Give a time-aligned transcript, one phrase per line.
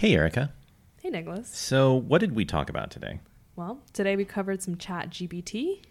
[0.00, 0.50] Hey, Erica.
[1.02, 1.54] Hey, Nicholas.
[1.54, 3.20] So, what did we talk about today?
[3.54, 5.82] Well, today we covered some chat GBT.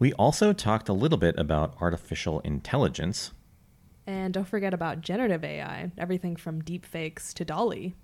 [0.00, 3.30] We also talked a little bit about artificial intelligence.
[4.08, 7.94] And don't forget about generative AI, everything from deepfakes to DALL-E.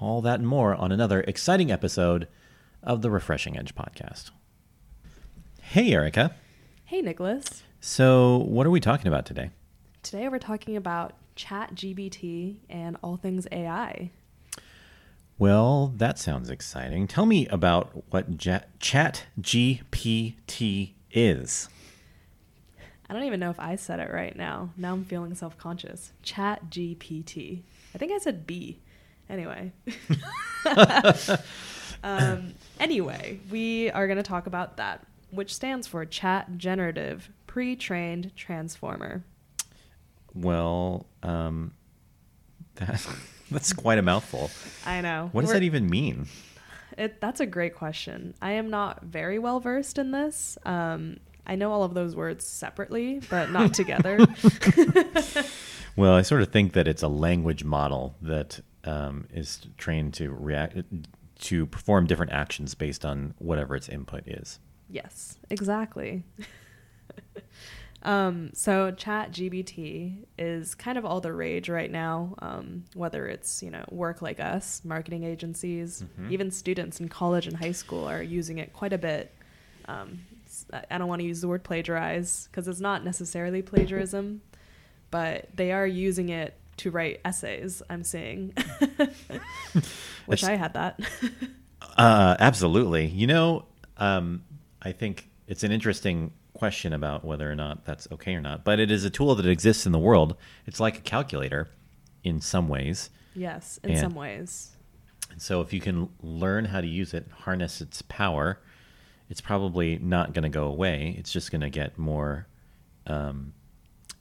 [0.00, 2.26] All that and more on another exciting episode
[2.82, 4.30] of the Refreshing Edge podcast.
[5.60, 6.34] Hey, Erica.
[6.86, 7.62] Hey, Nicholas.
[7.78, 9.50] So, what are we talking about today?
[10.02, 14.12] Today we're talking about chat GBT and all things AI.
[15.38, 17.06] Well, that sounds exciting.
[17.06, 21.68] Tell me about what ja- Chat GPT is.
[23.08, 24.70] I don't even know if I said it right now.
[24.76, 26.12] Now I'm feeling self conscious.
[26.22, 27.62] Chat GPT.
[27.94, 28.80] I think I said B.
[29.30, 29.72] Anyway.
[32.02, 37.76] um, anyway, we are going to talk about that, which stands for Chat Generative Pre
[37.76, 39.22] Trained Transformer.
[40.34, 41.72] Well, um,
[42.74, 43.06] that,
[43.50, 44.50] that's quite a mouthful.
[44.86, 45.28] I know.
[45.32, 46.26] What does We're- that even mean?
[46.96, 48.34] It, that's a great question.
[48.42, 50.58] I am not very well versed in this.
[50.64, 54.18] Um, I know all of those words separately, but not together.
[55.96, 60.30] Well, I sort of think that it's a language model that um, is trained to
[60.30, 60.76] react
[61.40, 64.60] to perform different actions based on whatever its input is.
[64.88, 66.22] yes, exactly.
[68.02, 72.34] Um, so Chat GBT is kind of all the rage right now.
[72.40, 76.30] Um, whether it's you know work like us, marketing agencies, Mhm.
[76.30, 79.34] even students in college and high school are using it quite a bit.
[79.86, 80.20] Um,
[80.90, 84.42] I don't want to use the word plagiarize because it's not necessarily plagiarism,
[85.10, 87.82] but they are using it to write essays.
[87.90, 88.54] I'm seeing.
[90.26, 91.00] Wish I had that.
[91.96, 93.06] Uh, absolutely.
[93.06, 93.64] You know,
[93.96, 94.44] um,
[94.80, 98.64] I think it's an interesting question about whether or not that's okay or not.
[98.64, 100.36] But it is a tool that exists in the world.
[100.66, 101.68] It's like a calculator
[102.24, 103.10] in some ways.
[103.34, 104.74] yes, in And- some ways.
[105.30, 108.58] And so if you can learn how to use it, harness its power,
[109.30, 111.14] it's probably not going to go away.
[111.18, 112.46] It's just going to get more
[113.06, 113.52] um,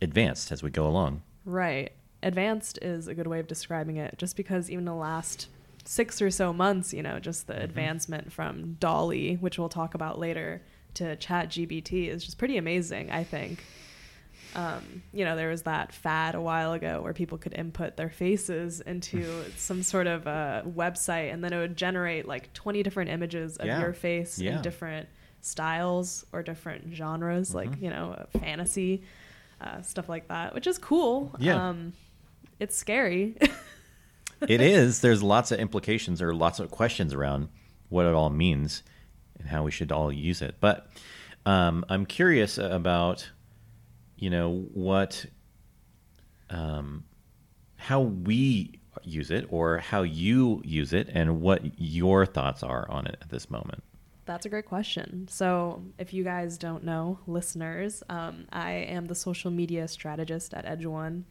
[0.01, 1.23] advanced as we go along.
[1.45, 1.91] Right.
[2.21, 5.47] Advanced is a good way of describing it, just because even the last
[5.85, 7.63] six or so months, you know, just the Mhm.
[7.63, 10.61] advancement from DALL-E, which we'll talk about later,
[10.97, 13.63] to Chat GBT is just pretty amazing, I think.
[14.55, 18.09] Um, you know, there was that fad a while ago where people could input their
[18.09, 23.09] faces into some sort of a website and then it would generate like 20 different
[23.11, 23.81] images of Yeah.
[23.81, 24.57] your face Yeah.
[24.57, 25.09] in different
[25.41, 27.81] styles or different genres, like, Mhm.
[27.83, 29.03] you know, fantasy,
[29.61, 31.35] uh, stuff like that, which is cool.
[31.39, 31.69] Yeah.
[31.69, 31.93] Um,
[32.59, 33.35] it's scary.
[34.47, 35.01] it is.
[35.01, 37.49] There's lots of implications or lots of questions around
[37.89, 38.81] what it all means
[39.39, 40.55] and how we should all use it.
[40.59, 40.89] But
[41.45, 43.29] um, I'm curious about,
[44.17, 45.25] you know, what,
[46.49, 47.03] um,
[47.75, 53.07] how we use it or how you use it and what your thoughts are on
[53.07, 53.83] it at this moment.
[54.25, 55.27] That's a great question.
[55.29, 60.65] So, if you guys don't know, listeners, um, I am the social media strategist at
[60.65, 61.23] Edge One.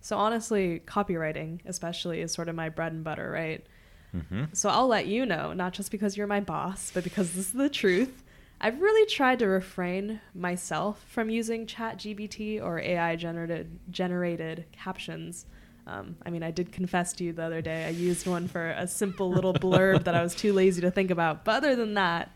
[0.00, 3.64] So, honestly, copywriting, especially, is sort of my bread and butter, right?
[4.12, 7.46] Hmm So, I'll let you know, not just because you're my boss, but because this
[7.46, 8.22] is the truth.
[8.60, 15.46] I've really tried to refrain myself from using ChatGPT or AI generated generated captions.
[15.86, 18.70] Um, I mean, I did confess to you the other day I used one for
[18.70, 21.44] a simple little blurb that I was too lazy to think about.
[21.44, 22.30] But other than that,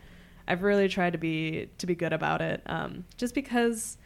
[0.47, 2.61] I've really tried to be to be good about it.
[2.65, 3.97] Um, just because,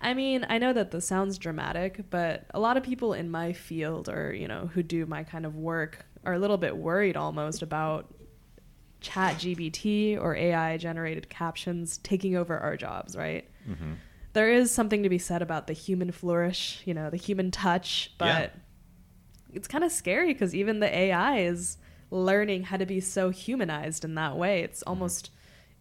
[0.00, 3.52] I mean, I know that this sounds dramatic, but a lot of people in my
[3.52, 7.16] field or you know who do my kind of work are a little bit worried
[7.16, 8.12] almost about
[9.00, 13.48] chat GBT or AI generated captions taking over our jobs, right?
[13.64, 13.94] hmm
[14.32, 18.12] There is something to be said about the human flourish, you know, the human touch,
[18.18, 18.48] but Yeah.
[19.54, 21.78] it's kind of scary because even the AI is
[22.10, 24.62] learning how to be so humanized in that way.
[24.62, 25.30] It's almost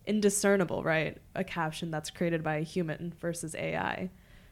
[0.05, 1.17] indiscernible, right?
[1.35, 4.09] A caption that's created by a human versus AI.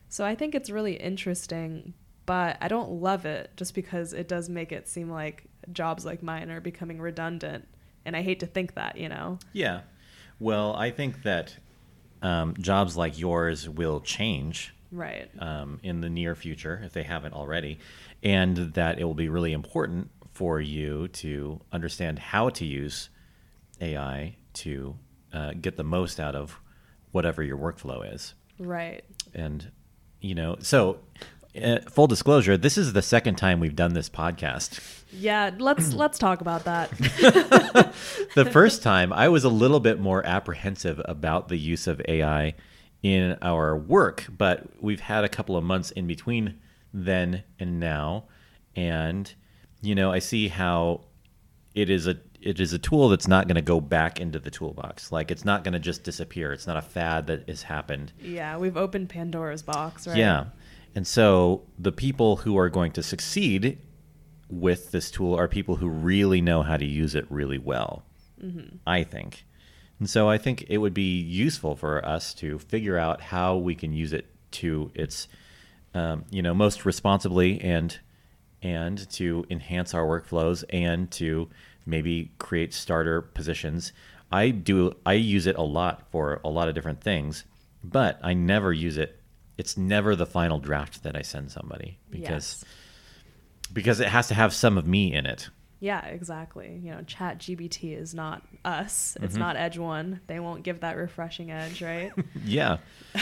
[0.09, 1.94] So I think it's really interesting,
[2.26, 6.22] but I don't love it just because it does make it seem like jobs like
[6.24, 7.67] mine are becoming redundant.
[8.05, 9.40] And I hate to think that, you know?
[9.53, 9.82] Yeah.
[10.40, 11.55] Well, I think that
[12.22, 15.29] um, jobs like yours will change Right.
[15.40, 17.79] um, in the near future if they haven't already,
[18.22, 23.09] and that it will be really important for you to understand how to use
[23.82, 24.96] AI to
[25.34, 26.59] uh, get the most out of
[27.11, 28.34] whatever your workflow is.
[28.59, 29.03] Right.
[29.34, 29.72] And,
[30.22, 30.99] you know, so
[31.61, 34.79] uh, full disclosure, this is the second time we've done this podcast.
[35.11, 36.90] Yeah, let's let's talk about that.
[38.35, 42.55] the first time I was a little bit more apprehensive about the use of AI
[43.03, 46.59] in our work, but we've had a couple of months in between
[46.94, 48.26] then and now.
[48.76, 49.32] And,
[49.82, 51.02] you know, I see how
[51.76, 54.52] it is a it is a tool that's not going to go back into the
[54.52, 55.11] toolbox.
[55.11, 56.52] Like it's not going to just disappear.
[56.52, 58.11] It's not a fad that has happened.
[58.22, 60.17] Yeah, we've opened Pandora's box, right?
[60.17, 60.46] Yeah.
[60.95, 63.79] And so the people who are going to succeed
[64.49, 68.03] with this tool are people who really know how to use it really well,
[68.43, 68.75] Mm-hmm.
[68.85, 69.45] I think.
[69.99, 73.73] And so I think it would be useful for us to figure out how we
[73.73, 75.29] can use it to its,
[75.93, 77.97] um, you know, most responsibly and
[78.61, 81.49] and to enhance our workflows and to
[81.85, 83.93] maybe create starter positions.
[84.31, 87.45] I do I use it a lot for a lot of different things,
[87.84, 89.22] but I never use it.
[89.58, 92.66] It's never the final draft that I send somebody because Yes.
[93.72, 95.50] because it has to have some of me in it.
[95.79, 96.79] Yeah, exactly.
[96.82, 99.17] You know, Chat GBT is not us.
[99.22, 99.40] It's Mhm.
[99.40, 100.22] not Edge One.
[100.28, 102.11] They won't give that refreshing edge, right?
[102.46, 102.78] Yeah.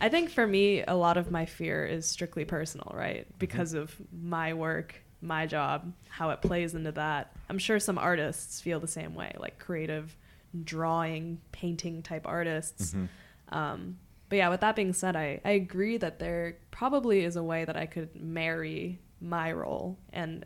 [0.00, 3.26] I think for me, a lot of my fear is strictly personal, right?
[3.38, 7.32] Because of my work, my job, how it plays into that.
[7.48, 10.16] I'm sure some artists feel the same way, like creative
[10.64, 12.94] drawing, painting type artists.
[12.94, 13.08] Mhm.
[13.50, 13.98] Um,
[14.28, 17.64] but yeah, with that being said, I, I agree that there probably is a way
[17.64, 20.44] that I could marry my role and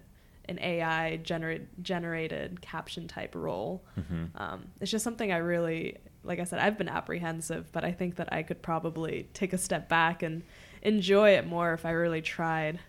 [0.49, 3.84] an AI generate, generated caption type role.
[3.99, 4.29] Mhm.
[4.40, 8.17] Um, it's just something I really, like I said, I've been apprehensive, but I think
[8.17, 10.43] that I could probably take a step back and
[10.82, 12.81] enjoy it more if I really tried.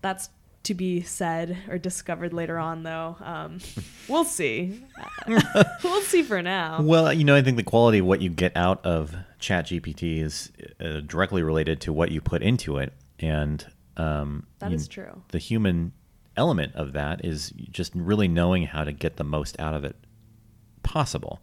[0.00, 0.30] That's
[0.64, 3.16] to be said or discovered later on, though.
[3.20, 3.58] Um,
[4.08, 4.84] we'll see.
[5.84, 6.82] we'll see for now.
[6.82, 10.52] Well, you know, I think the quality of what you get out of ChatGPT is
[10.80, 13.64] uh, directly related to what you put into it, and
[13.96, 15.22] um, That you- true.
[15.28, 15.92] The human
[16.36, 19.96] element of that is just really knowing how to get the most out of it
[20.82, 21.40] possible,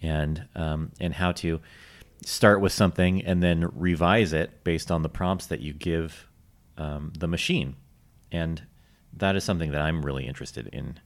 [0.00, 1.60] and um, and how to
[2.24, 6.28] start with something and then revise it based on the prompts that you give
[6.78, 7.74] um, the machine,
[8.32, 8.62] and
[9.12, 10.98] that is something that I'm really interested in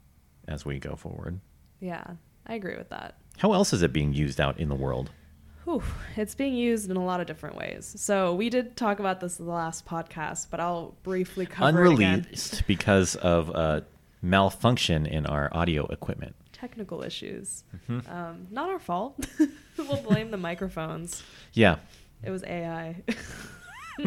[0.48, 1.40] as we go forward.
[1.80, 2.04] Yeah,
[2.46, 3.16] I agree with that.
[3.38, 5.10] How else is it being used out in the world?
[5.64, 5.82] Whew,
[6.16, 7.92] it's being used in a lot of different ways.
[7.98, 11.92] So we did talk about this in the last podcast, but I'll briefly cover it
[11.94, 12.20] again.
[12.20, 13.84] Unreleased because of a
[14.22, 16.36] malfunction in our audio equipment.
[16.52, 17.64] Technical issues.
[17.88, 18.08] Mhm.
[18.08, 19.26] Um, not our fault.
[19.76, 21.24] we'll blame the microphones.
[21.52, 21.76] Yeah.
[22.22, 23.02] It was AI.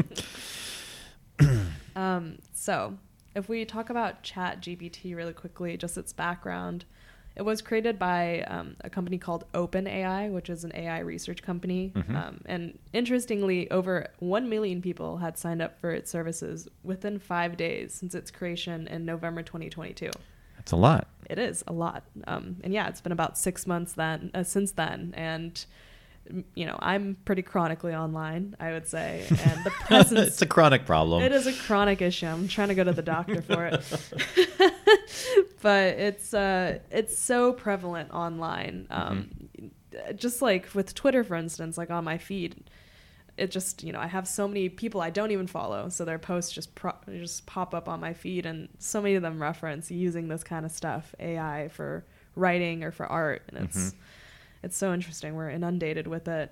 [1.96, 2.98] um, so,
[3.36, 6.86] if we talk about Chat GPT really quickly, just its background,
[7.36, 11.92] it was created by um, a company called OpenAI, which is an AI research company.
[11.96, 12.16] Mhm.
[12.16, 17.56] Um, and interestingly, over 1 million people had signed up for its services within five
[17.56, 20.12] days since its creation in November 2022.
[20.58, 21.08] That's a lot.
[21.30, 22.04] It is a lot.
[22.28, 25.14] Um, and yeah, it's been about six months then uh, since then.
[25.16, 25.66] And
[26.56, 30.28] you know, I'm pretty chronically online, I would say, and the presence.
[30.28, 31.24] it's a chronic problem.
[31.24, 32.28] It is a chronic issue.
[32.28, 33.84] I'm trying to go to the doctor for it,
[35.62, 38.88] but it's uh, it's so prevalent online.
[38.90, 39.30] Um,
[40.16, 42.70] Just like with Twitter, for instance, like on my feed,
[43.38, 46.20] it just you know I have so many people I don't even follow, so their
[46.20, 49.90] posts just pro- just pop up on my feed, and so many of them reference
[49.92, 52.06] using this kind of stuff, AI for
[52.36, 53.96] writing or for art, and it's Mhm.
[54.64, 55.36] It's so interesting.
[55.36, 56.52] We're inundated with it.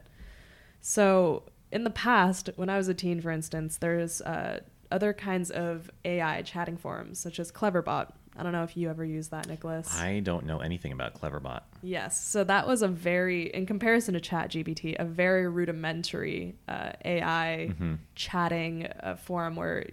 [0.81, 4.59] So in the past, when I was a teen, for instance, there's uh,
[4.91, 8.11] other kinds of AI chatting forums, such as Cleverbot.
[8.39, 9.91] I don't know if you ever use that, Nicholas.
[9.99, 11.61] I don't know anything about Cleverbot.
[11.81, 12.23] Yes.
[12.23, 17.97] So that was a very, in comparison to ChatGPT, a very rudimentary uh, AI Mhm.
[18.13, 19.87] chatting uh, forum where,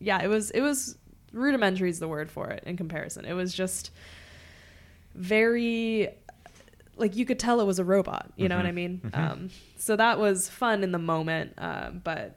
[0.00, 0.98] yeah, it was it was
[1.32, 3.24] rudimentary is the word for it in comparison.
[3.24, 3.92] It was just
[5.14, 6.08] very
[6.96, 8.32] like you could tell it was a robot.
[8.36, 8.74] You know what I Mhm.
[8.74, 9.00] mean?
[9.04, 9.18] Mhm.
[9.32, 12.36] Um, so that was fun in the moment, uh, but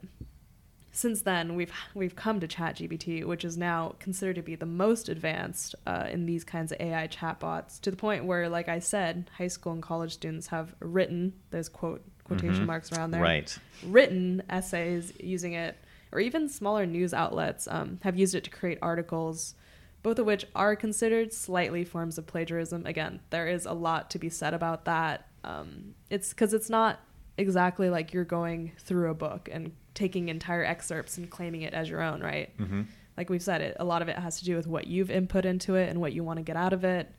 [0.92, 5.08] since then we've we've come to ChatGPT, which is now considered to be the most
[5.08, 9.30] advanced uh, in these kinds of AI chatbots, to the point where, like I said,
[9.38, 12.66] high school and college students have written there's quote quotation Mhm.
[12.66, 13.58] marks around there, Right.
[13.82, 15.76] written essays using it,
[16.12, 19.54] or even smaller news outlets um, have used it to create articles,
[20.02, 22.86] both of which are considered slightly forms of plagiarism.
[22.86, 25.26] Again, there is a lot to be said about that.
[25.44, 27.00] Um, it's because it's not
[27.36, 31.88] exactly like you're going through a book and taking entire excerpts and claiming it as
[31.88, 32.50] your own, right?
[32.56, 32.82] hmm
[33.16, 35.44] Like we've said, it a lot of it has to do with what you've input
[35.44, 37.12] into it and what you want to get out of it.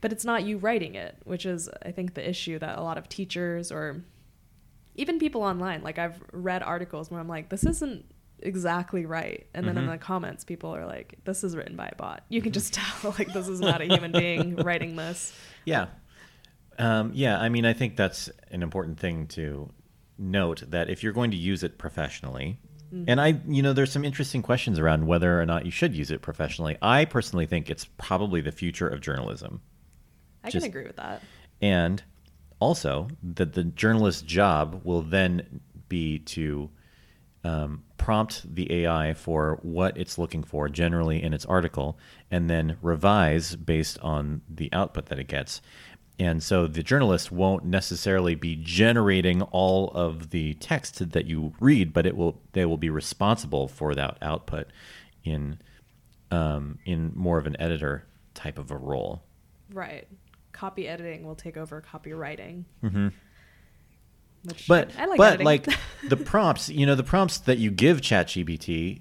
[0.00, 2.98] But it's not you writing it, which is I think the issue that a lot
[2.98, 4.02] of teachers or
[4.96, 8.04] even people online, like I've read articles where I'm like, this isn't
[8.44, 9.46] exactly right.
[9.54, 9.92] And then in Mhm.
[9.92, 12.24] the comments, people are like, this is written by a bot.
[12.28, 12.72] You can just
[13.02, 15.32] tell like this is not a human being writing this.
[15.64, 15.86] Yeah.
[16.78, 19.70] Um, yeah, I mean, I think that's an important thing to
[20.18, 22.58] note that if you're going to use it professionally,
[23.08, 26.12] And I, you know, there's some interesting questions around whether or not you should use
[26.12, 26.76] it professionally.
[26.80, 29.62] I personally think it's probably the future of journalism.
[30.44, 31.20] I Just- can agree with that.
[31.60, 32.04] and
[32.60, 36.70] also that the journalist's job will then be to
[37.44, 41.98] um, prompt the AI for what it's looking for generally in its article,
[42.30, 45.60] and then revise based on the output that it gets.
[46.18, 51.92] And so the journalist won't necessarily be generating all of the text that you read,
[51.92, 54.68] but it will they will be responsible for that output
[55.24, 55.58] in
[56.30, 59.22] um, in more of an editor type of a role.
[59.72, 60.06] Right.
[60.52, 62.64] Copy editing will take over copywriting.
[62.82, 63.08] Mm-hmm.
[64.44, 65.44] Which but I, like but editing.
[65.46, 65.68] like
[66.08, 69.00] the prompts you know the prompts that you give ChatGPT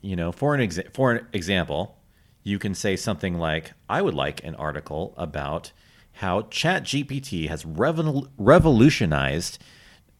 [0.00, 1.98] you know for an exa- for an example
[2.42, 5.72] you can say something like i would like an article about
[6.12, 9.58] how ChatGPT has revol- revolutionized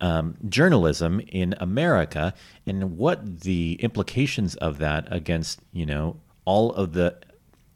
[0.01, 2.35] um, journalism in america
[2.67, 7.17] and what the implications of that against you know all of the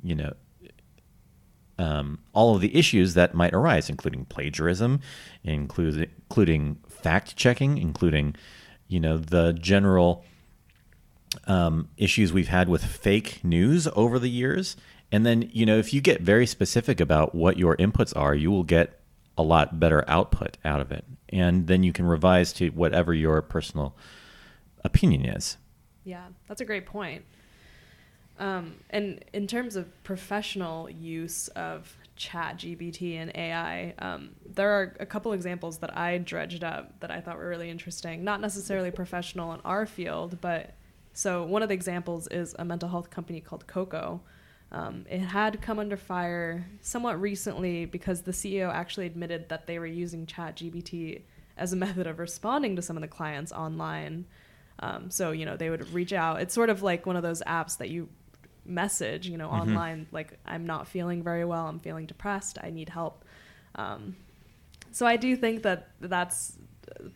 [0.03, 0.33] you know
[1.83, 5.01] um, all of the issues that might arise, including plagiarism,
[5.43, 8.37] include, including fact checking, including,
[8.87, 10.25] you know, the general
[11.49, 14.77] um, issues we've had with fake news over the years.
[15.11, 18.53] And then, you know, if you get very specific about what your inputs are, you
[18.53, 19.01] will get
[19.37, 21.05] a lot better output out of it.
[21.31, 23.97] And then you can revise to whatever your personal
[24.85, 25.57] opinion is.
[26.05, 27.25] Yeah, that's a great point.
[28.39, 34.97] Um, and in terms of professional use of chat gpt and ai um, there are
[35.01, 38.23] a couple examples that i dredged up that i thought were really interesting.
[38.23, 40.75] Not necessarily professional in our field but
[41.12, 44.23] so one of the examples is a mental health company called Koko.
[44.71, 49.79] Um, it had come under fire somewhat recently because the ceo actually admitted that they
[49.79, 51.23] were using chat gpt
[51.57, 54.27] as a method of responding to some of the clients online.
[54.79, 56.41] Um, so you know they would reach out.
[56.41, 58.09] It's sort of like one of those apps that you
[58.64, 59.61] message you know Mhm.
[59.61, 63.25] online like i'm not feeling very well i'm feeling depressed i need help
[63.75, 64.14] um,
[64.92, 66.57] so i do think that that's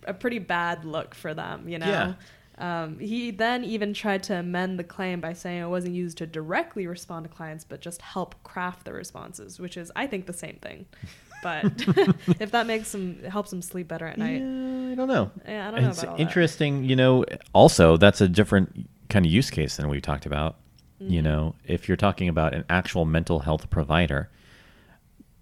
[0.07, 2.15] a pretty bad look for them you know Yeah.
[2.59, 6.27] um, he then even tried to amend the claim by saying it wasn't used to
[6.27, 10.33] directly respond to clients but just help craft the responses which is i think the
[10.33, 10.87] same thing
[11.43, 11.65] but
[12.41, 15.31] if that makes them helps them sleep better at night Yeah, I don't know.
[15.47, 16.23] yeah, i don't know it's about all that.
[16.23, 20.57] interesting you know also that's a different kind of use case than we talked about
[20.99, 21.25] you Mhm.
[21.25, 24.31] know if you're talking about an actual mental health provider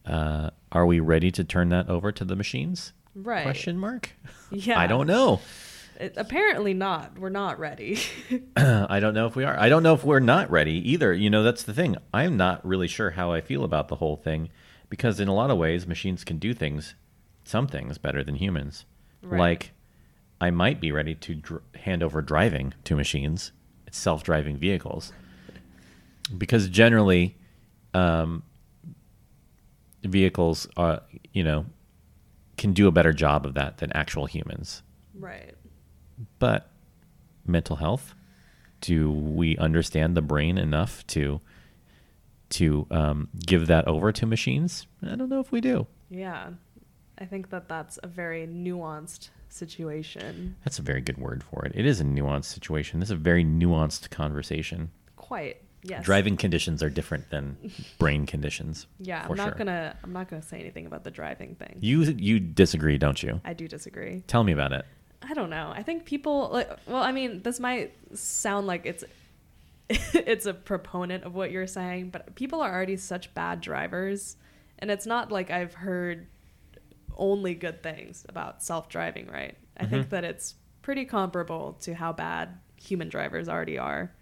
[0.07, 2.93] uh, are we ready to turn that over to the machines?
[3.15, 3.43] Right.
[3.45, 4.11] Question mark?
[4.51, 4.79] Yeah.
[4.79, 5.41] I don't know.
[5.99, 7.19] It, apparently not.
[7.19, 7.99] We're not ready.
[8.57, 9.59] I don't know if we are.
[9.59, 11.13] I don't know if we're not ready either.
[11.13, 11.97] You know that's the thing.
[12.13, 14.51] I'm not really sure how i feel about the whole thing
[14.91, 16.95] because in a lot of ways machines can do things
[17.45, 18.85] some things better than humans.
[19.23, 19.39] Right.
[19.39, 19.73] like
[20.41, 23.53] i might be ready to dr- hand over driving to machines.
[23.91, 25.13] Self-driving vehicles
[26.37, 27.37] because generally
[27.93, 28.43] um,
[30.03, 31.03] vehicles are
[31.33, 31.67] you know
[32.57, 34.83] can do a better job of that than actual humans.
[35.15, 35.55] Right.
[36.39, 36.71] But
[37.47, 38.15] mental health
[38.85, 41.41] do we understand the brain enough to
[42.51, 44.87] to um, give that over to machines?
[45.03, 45.87] I don't know if we do.
[46.11, 46.51] Yeah.
[47.19, 50.57] I think that that's a very nuanced situation.
[50.65, 51.73] that's a very good word for it.
[51.75, 53.01] It is a nuanced situation.
[53.01, 54.91] This is a very nuanced conversation.
[55.17, 55.63] Quite.
[55.87, 56.05] Yes.
[56.05, 57.57] driving conditions are different than
[57.99, 59.55] brain conditions Yeah, I'm not sure.
[59.59, 61.77] gonna I'm not gonna say anything about the driving thing.
[61.81, 64.23] you you disagree don't you I do disagree.
[64.27, 64.85] tell me about it
[65.27, 65.73] I don't know.
[65.75, 69.05] I think people like well, I mean, this might sound like it's
[69.89, 74.37] it's a proponent of what you're saying, but people are already such bad drivers,
[74.79, 76.27] and it's not like I've heard
[77.17, 79.57] only good things about self-driving, right?
[79.79, 80.11] I think Mhm.
[80.11, 84.13] that it's pretty comparable to how bad human drivers already are.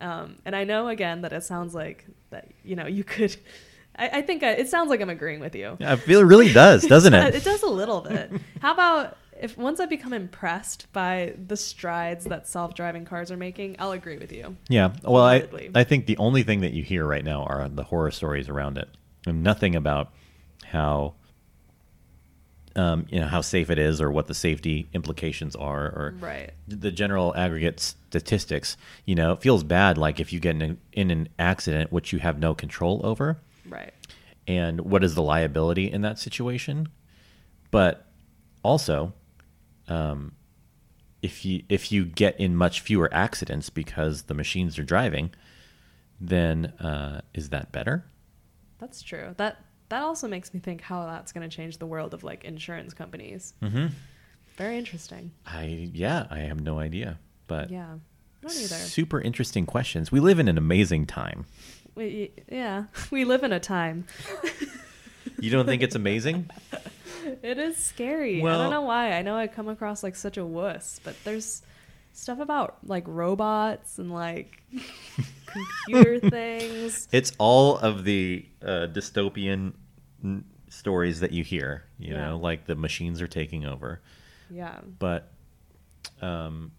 [0.00, 3.36] Um, and I know again that it sounds like that you know you could.
[3.96, 5.76] I, I think I, it sounds like I'm agreeing with you.
[5.78, 8.32] yeah, i feel it really does doesn't it It does a little bit.
[8.60, 13.76] How about if once I become impressed by the strides that self-driving cars are making,
[13.78, 14.56] I'll agree with you.
[14.68, 14.92] Yeah.
[15.02, 18.10] Well, I, I think the only thing that you hear right now are the horror
[18.10, 18.88] stories around it,
[19.26, 20.12] and nothing about
[20.64, 21.14] how,
[22.76, 26.50] um, you know, how safe it is or what the safety implications are or Right.
[26.66, 28.76] the general aggregate statistics.
[29.04, 32.12] You know, it feels bad like if you get in an, in an accident which
[32.12, 33.38] you have no control over,
[33.68, 33.92] Right.
[34.48, 36.88] and what is the liability in that situation.
[37.70, 38.06] But
[38.62, 39.12] also,
[39.88, 40.32] um,
[41.22, 45.30] if you if you get in much fewer accidents because the machines are driving,
[46.20, 48.04] then uh, is that better?
[48.78, 49.34] That's true.
[49.38, 49.64] That
[49.94, 52.92] that also makes me think how that's going to change the world of like insurance
[52.92, 53.54] companies.
[53.62, 53.86] Mm-hmm.
[54.56, 55.30] Very interesting.
[55.46, 57.18] I yeah, I have no idea.
[57.46, 57.94] But Yeah.
[58.42, 58.74] Don't either.
[58.74, 60.12] super interesting questions.
[60.12, 61.46] We live in an amazing time.
[61.94, 64.06] We, yeah, we live in a time.
[65.38, 66.50] You don't think it's amazing?
[67.42, 68.42] It is scary.
[68.42, 69.12] I don't know why.
[69.12, 71.62] I know I come across like such a wuss, but there's
[72.12, 74.62] stuff about like robots and like
[75.46, 77.08] computer things.
[77.12, 79.72] It's all of the uh, dystopian
[80.24, 81.84] n- stories that you hear.
[81.98, 82.28] You Yeah.
[82.30, 84.00] know, like the machines are taking over,
[84.50, 84.80] Yeah.
[84.98, 85.30] but
[86.22, 86.72] um,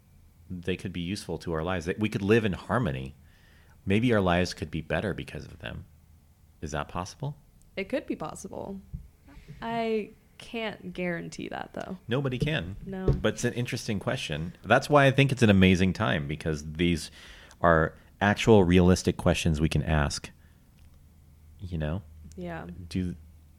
[0.49, 1.85] they could be useful to our lives.
[1.85, 3.15] That we could live in harmony.
[3.85, 5.85] Maybe our lives could be better because of them.
[6.61, 7.37] Is that possible?
[7.75, 8.79] It could be possible.
[9.61, 11.97] I can't guarantee that though.
[12.07, 12.75] Nobody can.
[12.85, 13.05] No.
[13.07, 14.53] But it's an interesting question.
[14.63, 17.11] That's why I think it's an amazing time because these
[17.61, 20.29] are actual realistic questions we can ask.
[21.59, 22.01] You know,
[22.35, 23.15] Yeah, do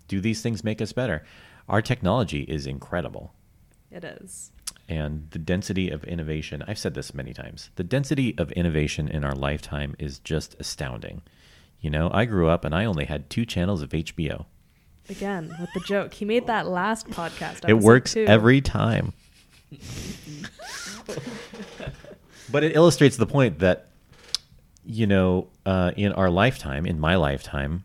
[0.08, 1.25] do these things make us better?
[1.68, 3.32] Our technology is incredible.
[3.90, 4.52] it is.
[4.88, 7.70] And the density of innovation, I've said this many times.
[7.75, 11.22] The density of innovation in our lifetime is just astounding.
[11.80, 14.46] You know, I grew up and I only had two channels of HBO.
[15.08, 16.14] Again, with the joke.
[16.14, 17.68] He made that last podcast.
[17.68, 18.25] It works too.
[18.26, 19.12] every time.
[22.50, 23.88] but it illustrates the point that,
[24.84, 27.84] you know, uh, in our lifetime, in my lifetime,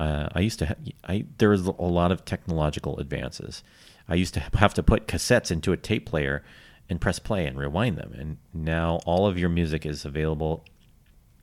[0.00, 0.74] uh, I used to, ha-
[1.06, 3.62] I there was a lot of technological advances.
[4.08, 6.42] I used to have to put cassettes into a tape player
[6.88, 10.64] and press play and rewind them, and now all of your music is available.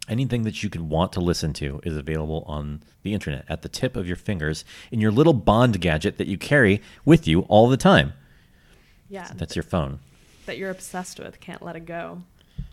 [0.09, 3.69] Anything that you could want to listen to is available on the internet at the
[3.69, 7.67] tip of your fingers in your little Bond gadget that you carry with you all
[7.69, 8.13] the time.
[9.09, 9.99] Yeah, That's your phone.
[10.45, 11.39] that you're obsessed with.
[11.41, 12.23] Can't let it go.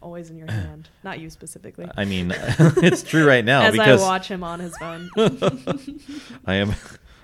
[0.02, 0.88] Always in your hand.
[1.04, 1.88] Not you specifically.
[1.96, 5.10] I mean, it's true right now As because I watch him on his phone.
[6.46, 6.74] I am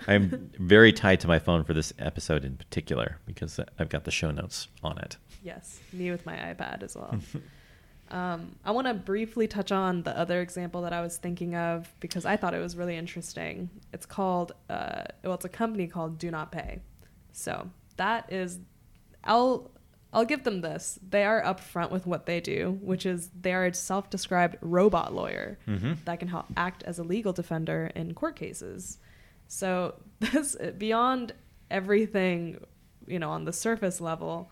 [0.09, 4.05] I am very tied to my phone for this episode in particular because I've got
[4.05, 5.17] the show notes on it.
[5.43, 7.19] yes, me with my iPad as well.
[8.11, 11.93] Um, I want to briefly touch on the other example that I was thinking of
[12.01, 13.71] because I thought it was really interesting.
[13.93, 16.81] It's called, uh, well, it's a company called Do Not Pay.
[17.33, 18.59] So that is,
[19.23, 19.71] I'll,
[20.13, 20.99] I'll give them this.
[21.09, 25.59] They are upfront with what they do, which is they are a self-described robot lawyer
[25.69, 26.05] Mhm.
[26.05, 28.99] that can help act as a legal defender in court cases.
[29.47, 31.33] So this, beyond
[31.71, 32.59] everything,
[33.07, 34.51] you know, on the surface level,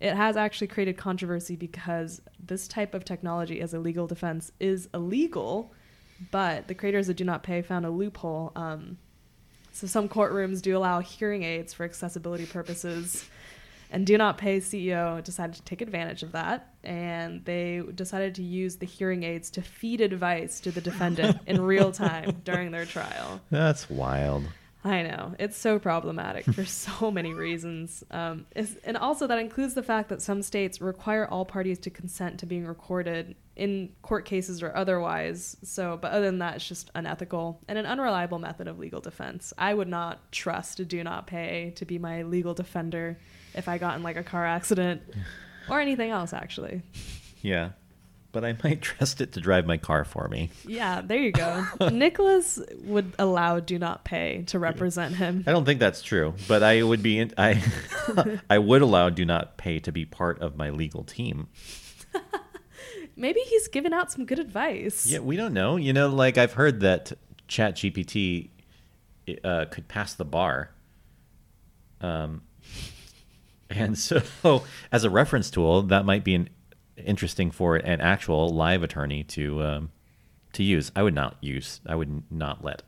[0.00, 4.88] it has actually created controversy because this type of technology as a legal defense is
[4.92, 5.72] illegal,
[6.30, 8.52] but the creators of Do Not Pay found a loophole.
[8.56, 8.98] Um,
[9.72, 13.24] so some courtrooms do allow hearing aids for accessibility purposes,
[13.90, 18.42] and Do Not Pay CEO decided to take advantage of that, and they decided to
[18.42, 22.84] use the hearing aids to feed advice to the defendant in real time during their
[22.84, 23.40] trial.
[23.50, 24.44] That's wild.
[24.86, 28.46] I know it's so problematic for so many reasons, um,
[28.84, 32.46] and also that includes the fact that some states require all parties to consent to
[32.46, 35.56] being recorded in court cases or otherwise.
[35.64, 39.52] So, but other than that, it's just unethical and an unreliable method of legal defense.
[39.58, 43.18] I would not trust a Do Not Pay to be my legal defender
[43.56, 45.02] if I got in like a car accident
[45.70, 46.32] or anything else.
[46.32, 46.82] Actually,
[47.42, 47.70] Yeah.
[48.32, 50.50] But I might trust it to drive my car for me.
[50.66, 51.64] yeah, there you go.
[51.90, 55.42] Nicholas would allow Do Not Pay to represent him.
[55.46, 57.62] I don't think that's true, but I would be in, I
[58.50, 61.48] I would allow do not pay to be part of my legal team.
[63.18, 65.06] Maybe he's given out some good advice.
[65.06, 65.76] Yeah, we don't know.
[65.76, 67.12] You know, like I've heard that
[67.48, 68.50] ChatGPT
[69.42, 70.70] uh, could pass the bar.
[72.02, 72.42] Um,
[73.70, 76.48] and so, as a reference tool, that might be an
[76.96, 79.90] interesting for an actual live attorney to um,
[80.52, 80.90] to use.
[80.96, 81.80] I would not use.
[81.86, 82.82] I would not let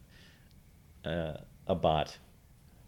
[1.04, 1.34] uh,
[1.66, 2.18] a bot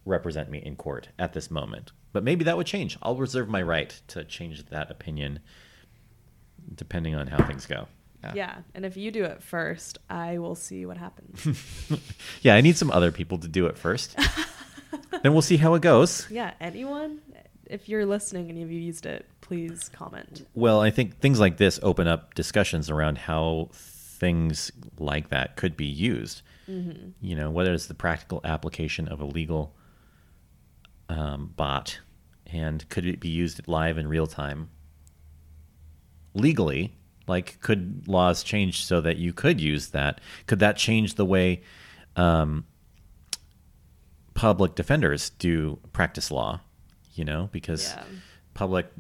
[0.04, 1.92] represent me in court at this moment.
[2.12, 2.98] But maybe that would change.
[3.02, 5.38] I'll reserve my right to change that opinion,
[6.74, 7.86] depending on how things go.
[8.34, 11.58] Yeah, and if you do it first, I will see what happens.
[12.42, 14.18] Yeah, I need some other people to do it first.
[15.22, 16.26] then we'll see how it goes.
[16.30, 17.20] yeah, anyone,
[17.70, 20.46] if you're listening and you've used it, please comment.
[20.54, 25.76] Well, I think things like this open up discussions around how things like that could
[25.76, 26.42] be used.
[26.68, 27.10] Mm-hmm.
[27.20, 29.74] You know, whether it's the practical application of a legal
[31.08, 32.00] um, bot
[32.46, 34.68] and could it be used live in real time
[36.34, 36.92] legally?
[37.28, 40.20] Like, could laws change so that you could use that?
[40.46, 41.62] Could that change the way
[42.16, 42.64] um,
[44.34, 46.60] public defenders do practice law?
[47.12, 48.04] You know, because Yeah.
[48.54, 48.92] public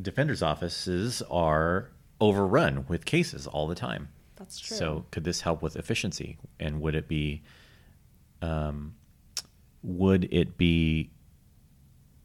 [0.00, 4.08] defenders' offices are overrun with cases all the time.
[4.36, 4.76] That's true.
[4.76, 6.38] So, could this help with efficiency?
[6.58, 7.42] And would it be,
[8.40, 8.94] um,
[9.82, 11.10] would it be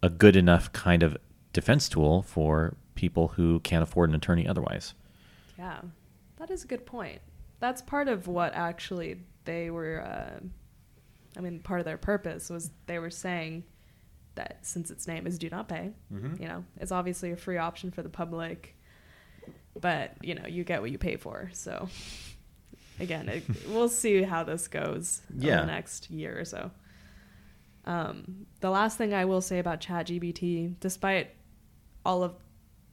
[0.02, 1.18] a good enough kind of
[1.54, 4.94] defense tool for people who can't afford an attorney otherwise.
[5.58, 5.82] Yeah,
[6.38, 7.22] that is a good point.
[7.60, 10.02] That's part of what actually they were.
[10.02, 10.40] Uh,
[11.38, 13.64] I mean, part of their purpose was they were saying
[14.36, 16.40] that since its name is "Do Not Pay," Mhm.
[16.40, 18.76] you know, it's obviously a free option for the public,
[19.80, 21.50] but you know, you get what you pay for.
[21.54, 21.88] So,
[23.00, 25.62] again, it, we'll see how this goes Yeah.
[25.62, 26.72] the next year or so.
[27.86, 31.32] Um, the last thing I will say about ChatGPT, despite
[32.06, 32.36] all of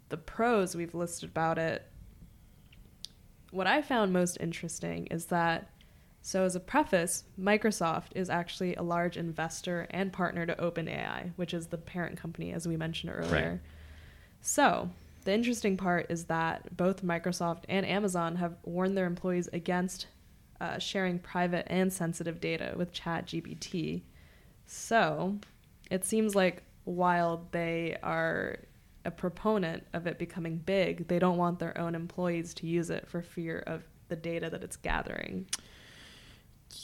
[0.09, 1.87] the pros we've listed about it,
[3.53, 5.71] what I found most interesting is that,
[6.23, 11.55] so as a preface, Microsoft is actually a large investor and partner to OpenAI, which
[11.55, 13.51] is the parent company, as we mentioned earlier.
[13.51, 13.61] Right.
[14.43, 14.91] So,
[15.25, 20.07] the interesting part is that both Microsoft and Amazon have warned their employees against
[20.61, 24.03] uh, sharing private and sensitive data with ChatGPT.
[24.67, 25.39] So,
[25.91, 28.59] it seems like while they are
[29.05, 33.09] a proponent of it becoming big, they don't want their own employees to use it
[33.09, 35.47] for fear of the data that it's gathering.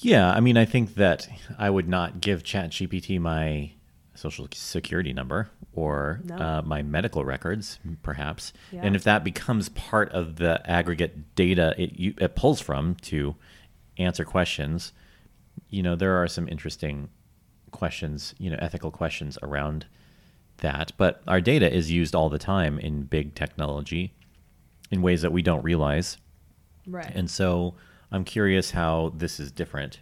[0.00, 3.72] Yeah, I mean, I think that I would not give ChatGPT my
[4.14, 6.36] social security number or No.
[6.36, 8.52] uh, my medical records, perhaps.
[8.72, 8.80] Yeah.
[8.82, 13.36] And if that becomes part of the aggregate data it, you, it pulls from to
[13.98, 14.92] answer questions,
[15.68, 17.08] you know, there are some interesting
[17.70, 19.86] questions, you know, ethical questions around
[20.58, 20.92] that.
[20.96, 24.14] But our data is used all the time in big technology
[24.90, 26.16] in ways that we don't realize.
[26.86, 27.10] Right.
[27.14, 27.74] And so
[28.12, 30.00] I'm curious how this is different,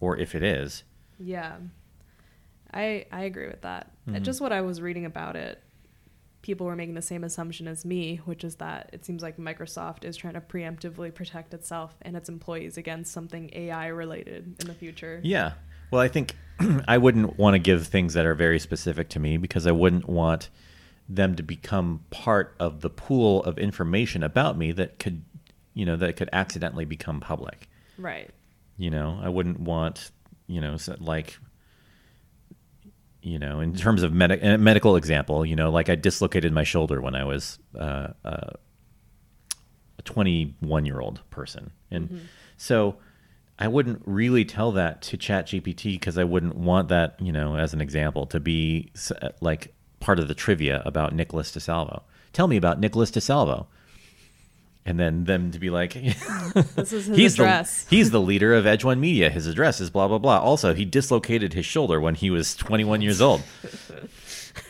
[0.00, 0.84] or if it is.
[1.18, 1.56] Yeah.
[2.72, 3.90] I I agree with that.
[4.08, 4.22] Mhm.
[4.22, 5.62] Just what I was reading about it,
[6.42, 10.04] people were making the same assumption as me, which is that it seems like Microsoft
[10.04, 14.74] is trying to preemptively protect itself and its employees against something AI related in the
[14.74, 15.20] future.
[15.22, 15.52] Yeah.
[15.90, 16.36] Well, I think
[16.88, 20.08] I wouldn't want to give things that are very specific to me because I wouldn't
[20.08, 20.50] want
[21.08, 25.22] them to become part of the pool of information about me that could,
[25.74, 27.68] you know, that could accidentally become public.
[27.98, 28.30] Right.
[28.76, 30.10] You know, I wouldn't want,
[30.46, 31.38] you know, like,
[33.22, 34.14] you know, in terms of a
[34.58, 38.50] medical example, you know, like I dislocated my shoulder when I was uh, uh,
[39.98, 41.72] a 21 year old person.
[41.90, 42.96] And so
[43.58, 47.72] I wouldn't really tell that to ChatGPT because I wouldn't want that, you know, as
[47.72, 48.90] an example, to be
[49.22, 52.02] uh, like part of the trivia about Nicholas DeSalvo.
[52.32, 53.66] Tell me about Nicholas DeSalvo.
[54.86, 57.84] And then them to be like, This is his he's address.
[57.84, 59.30] the he's the leader of Edge One Media.
[59.30, 60.38] His address is blah blah blah.
[60.38, 63.42] Also, he dislocated his shoulder when he was 21 years old.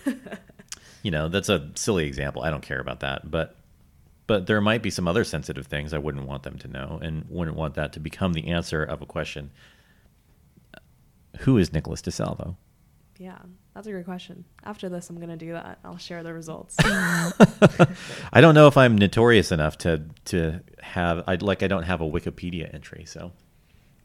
[1.02, 2.42] you know, that's a silly example.
[2.42, 3.56] I don't care about that, but
[4.26, 7.24] but there might be some other sensitive things I wouldn't want them to know, and
[7.28, 9.50] wouldn't want that to become the answer of a question.
[11.40, 12.56] Who is Nicholas DeSalvo?
[13.18, 13.38] Yeah.
[13.74, 14.44] That's a great question.
[14.62, 15.78] After this I'm gonna do that.
[15.84, 16.76] I'll share the results.
[18.32, 22.00] I don't know if I'm notorious enough to to have I like I don't have
[22.00, 23.32] a Wikipedia entry, so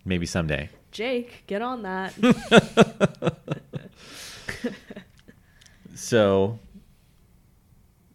[0.05, 0.69] maybe someday.
[0.91, 2.13] Jake, get on that.
[5.99, 6.60] So,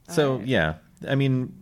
[0.08, 0.46] so Alright.
[0.46, 0.74] yeah,
[1.06, 1.54] I mean,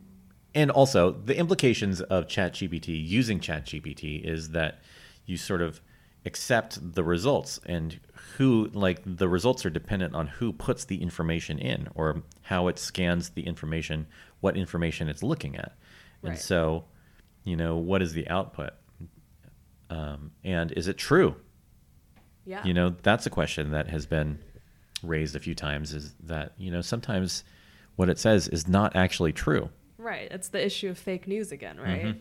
[0.55, 4.81] and also the implications of ChatGPT using ChatGPT is that
[5.27, 5.81] you sort of
[6.25, 7.99] accept the results and
[8.37, 12.79] who like the results are dependent on who puts the information in or how it
[12.79, 14.07] scans the information,
[14.41, 15.73] what information it's looking at,
[16.23, 16.85] and so,
[17.45, 18.71] you know, what is the output,
[19.91, 21.35] um, and is it true?
[22.45, 22.65] Yeah.
[22.65, 24.39] You know, that's a question that has been
[25.03, 27.45] raised a few times is that, you know, sometimes
[27.97, 29.69] what it says is not actually true.
[29.99, 30.29] Right.
[30.31, 32.05] It's the issue of fake news again, right?
[32.05, 32.21] Mhm.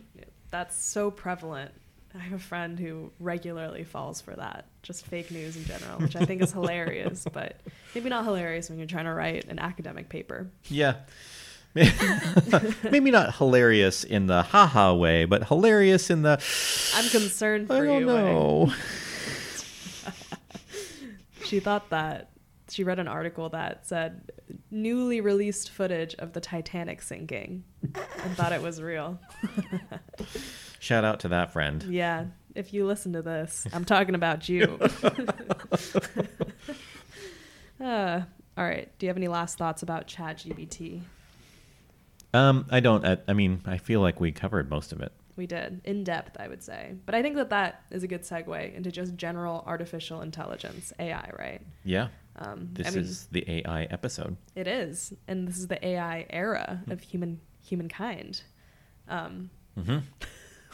[0.50, 1.72] That's so prevalent.
[2.14, 6.14] I have a friend who regularly falls for that, just fake news in general, which
[6.14, 7.56] I think is hilarious, but
[7.94, 10.48] maybe not hilarious when you're trying to write an academic paper.
[10.68, 10.96] Yeah.
[12.90, 16.32] Maybe not hilarious in the haha way, but hilarious in the
[16.94, 18.06] I'm concerned for I don't you.
[18.08, 18.14] way.
[18.14, 18.72] know.
[21.44, 22.30] She thought that
[22.70, 24.30] she read an article that said
[24.70, 29.20] newly released footage of the Titanic sinking and thought it was real.
[30.82, 31.80] Shout out to that friend.
[31.84, 32.24] Yeah,
[32.56, 34.64] if you listen to this, I'm talking about you.
[37.80, 38.22] uh,
[38.58, 38.90] all right.
[38.98, 41.02] Do you have any last thoughts about ChatGPT?
[42.34, 43.06] Um, I don't.
[43.06, 45.12] I, I mean, I feel like we covered most of it.
[45.36, 48.22] We did in depth, I would say, but I think that that is a good
[48.22, 51.30] segue into just general artificial intelligence (AI).
[51.38, 51.60] Right?
[51.84, 52.08] Yeah.
[52.34, 54.36] Um, This I mean, is the AI episode.
[54.56, 58.42] It is, and this is the AI era of human humankind.
[59.08, 59.98] Um, hmm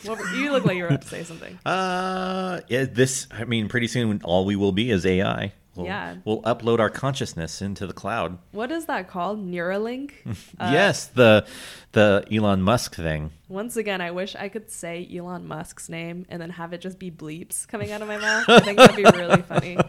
[0.04, 1.58] were, you look like you're about to say something.
[1.66, 2.84] Uh, yeah.
[2.84, 3.26] This.
[3.30, 5.52] I mean, pretty soon all we will be is AI.
[5.76, 6.16] We'll, Yeah.
[6.24, 8.38] We'll upload our consciousness into the cloud.
[8.50, 9.38] What is that called?
[9.46, 10.10] Neuralink?
[10.58, 11.46] Uh, yes, the
[11.92, 13.30] the Elon Musk thing.
[13.48, 16.98] Once again, I wish I could say Elon Musk's name and then have it just
[16.98, 18.44] be bleeps coming out of my mouth.
[18.48, 19.78] I think that'd be really funny.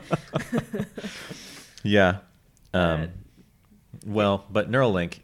[1.84, 2.18] Yeah.
[2.74, 3.10] Um,
[4.06, 5.20] well, but Neuralink,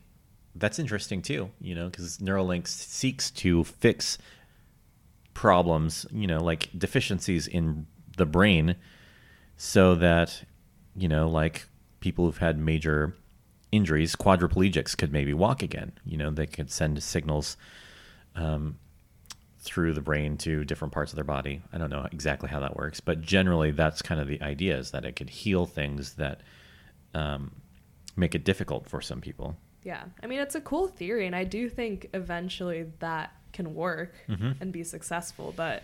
[0.55, 1.49] that's interesting too.
[1.59, 4.17] You know, because Neuralink seeks to fix
[5.35, 6.07] problems.
[6.11, 7.85] You know, like deficiencies in
[8.17, 8.75] the brain,
[9.55, 10.43] so that
[10.95, 11.67] you know, like
[11.99, 13.15] people who've had major
[13.71, 15.91] injuries, quadriplegics could maybe walk again.
[16.05, 17.57] You know, they could send signals
[18.35, 18.79] um,
[19.59, 21.61] through the brain to different parts of their body.
[21.73, 24.91] I don't know exactly how that works, but generally that's kind of the idea is
[24.91, 26.41] that it could heal things that
[27.13, 27.51] um,
[28.15, 29.57] make it difficult for some people.
[29.83, 30.03] Yeah.
[30.23, 34.61] I mean, it's a cool theory, and I do think eventually that can work Mhm.
[34.61, 35.51] and be successful.
[35.55, 35.81] But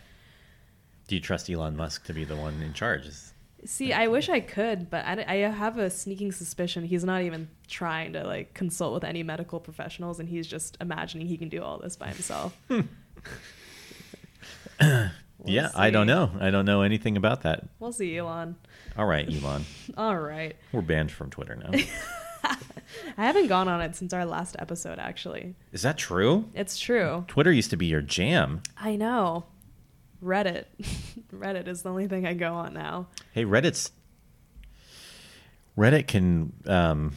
[1.08, 3.06] Do you trust Elon Musk to be the one in charge?
[3.08, 3.34] Is-
[3.66, 7.50] see, I wish I could, but I, I have a sneaking suspicion he's not even
[7.68, 11.62] trying to like consult with any medical professionals, and he's just imagining he can do
[11.64, 12.56] all this by himself.
[15.44, 16.30] We'll yeah, I don't know.
[16.40, 17.64] I don't know anything about that.
[17.80, 18.58] We'll see, Elon.
[18.96, 19.66] All right, Elon.
[19.98, 20.56] All right.
[20.72, 21.72] We're banned from Twitter now.
[23.22, 25.54] I haven't gone on it since our last episode, actually.
[25.72, 26.50] Is that true?
[26.56, 27.24] It's true.
[27.28, 28.64] Twitter used to be your jam.
[28.76, 29.46] I know.
[30.24, 30.66] Reddit.
[31.32, 33.10] Reddit is the only thing I go on now.
[33.32, 33.92] Hey, Reddit's
[35.78, 37.14] Reddit can um,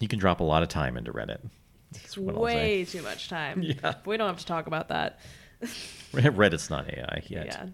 [0.00, 1.40] you can drop a lot of time into Reddit.
[1.92, 2.54] That's what I'll say.
[2.54, 3.60] Way too much time.
[3.62, 3.74] Yeah.
[3.82, 5.20] But we don't have to talk about that.
[6.14, 7.66] Reddit's not AI yet, Yeah.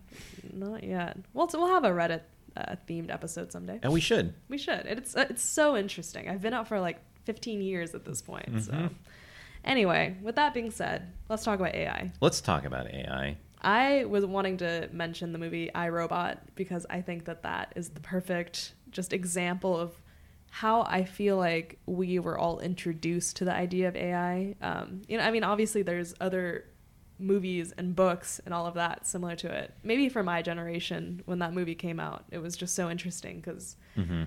[0.52, 1.16] Not yet.
[1.32, 2.22] Well, we'll have a Reddit
[2.56, 3.78] uh, themed episode someday.
[3.84, 4.34] and we should.
[4.48, 4.84] We should.
[4.86, 6.28] It's uh, it's so interesting.
[6.28, 8.62] I've been out for like 15 years at this point.
[8.62, 8.90] So, Mhm.
[9.62, 12.10] anyway, with that being said, let's talk about AI.
[12.22, 13.36] Let's talk about AI.
[13.60, 17.90] I was wanting to mention the movie I Robot because I think that that is
[17.90, 20.00] the perfect just example of
[20.50, 24.54] how I feel like we were all introduced to the idea of AI.
[24.62, 26.64] Um, you know, I mean, obviously there's other
[27.18, 29.74] movies and books and all of that similar to it.
[29.82, 33.76] Maybe for my generation when that movie came out, it was just so interesting because
[33.96, 34.22] hmm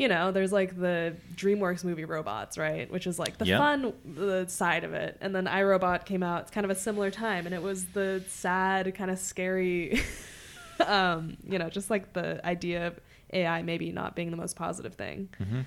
[0.00, 2.90] you know, there's like the DreamWorks movie Robots, right?
[2.90, 3.58] Which is like the Yeah.
[3.58, 5.18] fun the side of it.
[5.20, 6.42] And then iRobot came out.
[6.42, 10.00] It's kind of a similar time and it was the sad, kind of scary
[10.86, 13.00] um, you know, just like the idea of
[13.34, 15.28] AI maybe not being the most positive thing.
[15.36, 15.60] hmm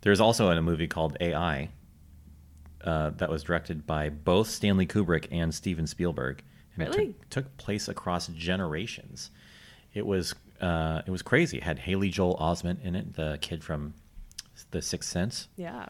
[0.00, 1.68] There's also a movie called AI
[2.82, 6.42] uh, that was directed by both Stanley Kubrick and Steven Spielberg,
[6.74, 7.06] and it Really?
[7.12, 9.30] took, took place across generations.
[9.94, 11.58] It was uh, it was crazy.
[11.58, 13.94] It had Haley Joel Osment in it, the kid from
[14.70, 15.86] The Sixth Sense, Yeah.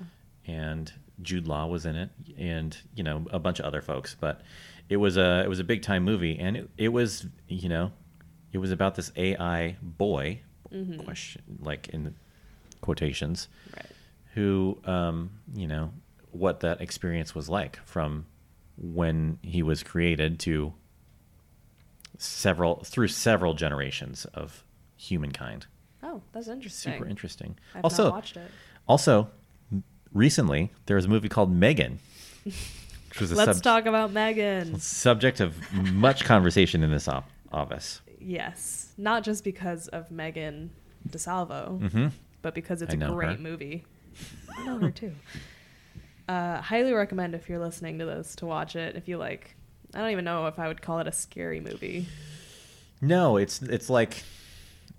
[0.46, 4.16] and Jude Law was in it, and you know a bunch of other folks.
[4.18, 4.42] But
[4.88, 7.92] it was a it was a big time movie, and it, it was you know
[8.52, 10.40] it was about this AI boy
[10.72, 11.02] Mhm.
[11.04, 12.14] question like in
[12.82, 13.86] quotations Right.
[14.34, 15.92] who um, you know
[16.30, 18.26] what that experience was like from
[18.76, 20.72] when he was created to
[22.18, 24.64] several through several generations of
[24.96, 25.66] humankind.
[26.02, 26.92] Oh, that's interesting.
[26.92, 27.56] Super interesting.
[27.74, 28.50] I've also, not watched it.
[28.86, 29.28] also
[30.12, 31.98] recently there was a movie called Megan,
[32.44, 34.78] which was a Let's sub- talk about Megan.
[34.80, 38.00] subject of much conversation in this op- office.
[38.20, 38.92] Yes.
[38.98, 40.70] Not just because of Megan
[41.08, 41.90] DeSalvo.
[41.90, 42.08] hmm
[42.40, 43.38] but because it's I a know great her.
[43.38, 43.84] movie.
[44.56, 45.12] I know her too.
[46.28, 48.96] Uh, highly recommend if you're listening to this to watch it.
[48.96, 49.56] If you like,
[49.94, 52.06] I don't even know if I would call it a scary movie.
[53.00, 54.22] No, it's it's like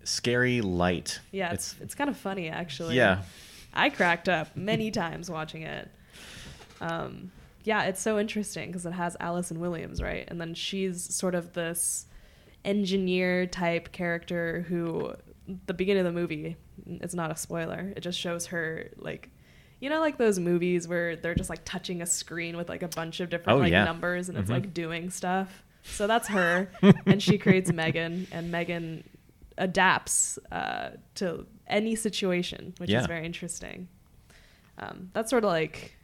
[0.04, 1.20] scary light.
[1.32, 2.96] Yeah, it's it's, kind of funny actually.
[2.96, 3.24] yeah.
[3.74, 5.90] I cracked up many times watching it.
[6.82, 7.32] Um,
[7.64, 10.26] yeah, it's so interesting because it has Allison Williams, right?
[10.28, 12.06] And then she's sort of this
[12.66, 15.14] engineer type character who,
[15.66, 17.94] the beginning of the movie, it's not a spoiler.
[17.96, 19.30] It just shows her like,
[19.80, 22.88] you know, like those movies where they're just like touching a screen with like a
[22.90, 23.86] bunch of different Oh, like yeah.
[23.86, 24.54] numbers and it's Mhm.
[24.54, 25.64] like doing stuff.
[25.84, 26.70] So that's her,
[27.06, 29.04] and she creates Megan, and Megan
[29.58, 33.00] adapts uh, to any situation, which Yeah.
[33.02, 33.88] is very interesting.
[34.78, 35.96] Um, that's sort of like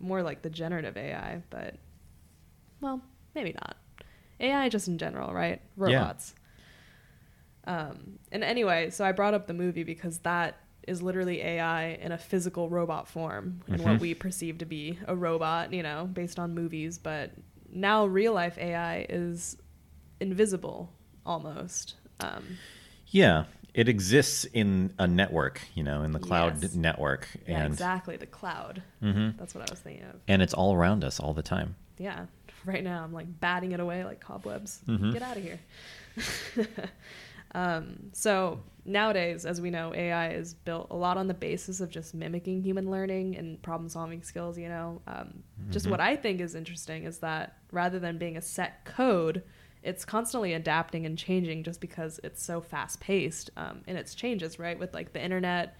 [0.00, 1.74] more like the generative AI, but
[2.80, 3.02] well,
[3.34, 3.76] maybe not.
[4.40, 5.60] AI just in general, right?
[5.78, 5.84] Yeah.
[5.84, 6.34] Robots.
[7.66, 10.56] Um, and anyway, so I brought up the movie because that
[10.88, 14.00] is literally AI in a physical robot form and what Mhm.
[14.00, 16.98] we perceive to be a robot, you know, based on movies.
[16.98, 17.32] But
[17.70, 19.56] now real life AI is
[20.20, 20.92] invisible
[21.26, 21.94] almost.
[22.20, 22.58] Um,
[23.10, 26.74] Yeah, it exists in a network, you know, in the cloud Yes.
[26.74, 28.16] network, yeah, exactly.
[28.16, 28.82] The cloud.
[29.02, 29.36] Mhm.
[29.38, 30.16] That's what I was thinking of.
[30.26, 31.76] and it's all around us all the time.
[31.98, 32.26] yeah
[32.64, 35.12] right now i'm like batting it away like cobwebs Mhm.
[35.12, 35.58] get out of here
[37.54, 41.90] Um, so nowadays, as we know, AI is built a lot on the basis of
[41.90, 44.58] just mimicking human learning and problem solving skills.
[44.58, 45.90] You know, um, just Mhm.
[45.90, 49.42] what I think is interesting is that rather than being a set code,
[49.82, 54.58] it's constantly adapting and changing just because it's so fast paced um, in its changes,
[54.58, 54.78] right?
[54.78, 55.76] With like the internet,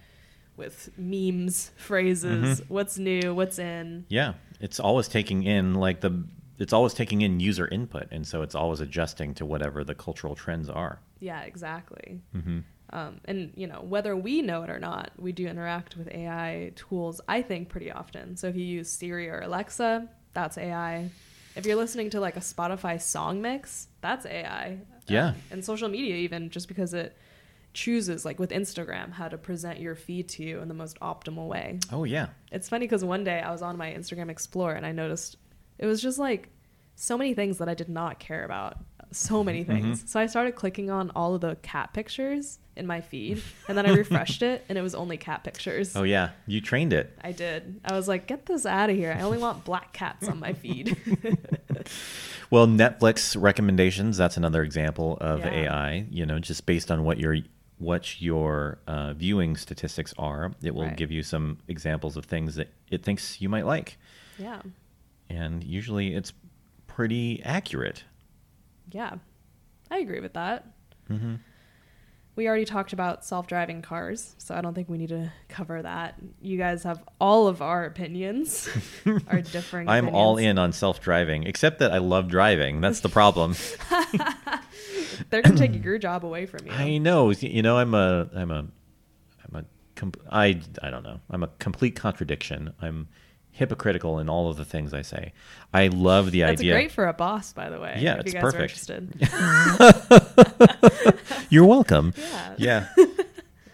[0.55, 2.69] with memes, phrases, Mhm.
[2.69, 4.05] what's new, what's in.
[4.09, 6.23] Yeah, it's always taking in like the
[6.57, 10.35] it's always taking in user input, and so it's always adjusting to whatever the cultural
[10.35, 10.99] trends are.
[11.19, 12.21] Yeah, exactly.
[12.33, 12.59] hmm
[12.91, 16.71] Um, and you know whether we know it or not, we do interact with AI
[16.75, 17.21] tools.
[17.27, 18.35] I think pretty often.
[18.35, 21.09] So if you use Siri or Alexa, that's AI.
[21.55, 24.79] If you're listening to like a Spotify song mix, that's AI.
[25.07, 25.29] Yeah.
[25.29, 27.15] Um, and social media even just because it
[27.73, 31.47] chooses like with Instagram how to present your feed to you in the most optimal
[31.47, 31.79] way.
[31.91, 34.91] Oh yeah, It's funny because one day I was on my Instagram Explorer and I
[34.91, 35.37] noticed
[35.77, 36.49] it was just like
[36.95, 38.77] so many things that I did not care about.
[39.11, 40.03] So many things.
[40.03, 40.07] Mhm.
[40.07, 43.85] So I started clicking on all of the cat pictures in my feed and then
[43.85, 45.95] I refreshed it and it was only cat pictures.
[45.95, 47.17] oh yeah, you trained it.
[47.21, 47.81] I did.
[47.83, 49.15] I was like, get this out of here.
[49.17, 50.95] I only want black cats on my feed.
[52.51, 55.51] Well, Netflix recommendations, that's another example of Yeah.
[55.69, 57.37] AI, you know, just based on what your
[57.77, 60.97] what your uh, viewing statistics are, it will Right.
[60.97, 63.97] give you some examples of things that it thinks you might like.
[64.37, 64.61] yeah.
[65.29, 66.33] And usually it's
[66.87, 68.03] pretty accurate.
[68.91, 69.15] Yeah.
[69.91, 70.65] I agree with that.
[71.07, 71.35] hmm
[72.35, 76.15] We already talked about self-driving cars, so I don't think we need to cover that.
[76.41, 78.69] You guys have all of our opinions,
[79.27, 79.89] our differing.
[79.89, 82.81] I'm all in on self-driving, except that I love driving.
[82.81, 83.55] That's the problem.
[85.29, 86.71] They're gonna take your job away from you.
[86.71, 87.31] I know.
[87.31, 88.65] You know, I'm a, I'm a,
[89.51, 89.65] I'm a,
[90.31, 91.19] I, I don't know.
[91.29, 92.73] I'm a complete contradiction.
[92.81, 93.07] I'm
[93.59, 95.31] hypocritical in all of the things I say.
[95.73, 96.73] I love the That's idea.
[96.73, 97.97] great for a boss, by the way.
[97.99, 98.89] Yeah, if it's you guys perfect.
[98.89, 99.13] are interested.
[101.49, 102.13] You're welcome.
[102.57, 102.57] yeah.
[102.57, 102.87] Yeah.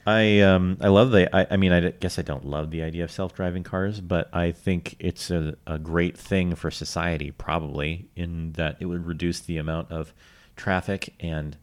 [0.07, 3.03] I um I love the I, I mean I guess I don't love the idea
[3.03, 8.51] of self-driving cars, but I think it's a, a great thing for society probably in
[8.53, 10.13] that it would reduce the amount of
[10.55, 11.57] traffic and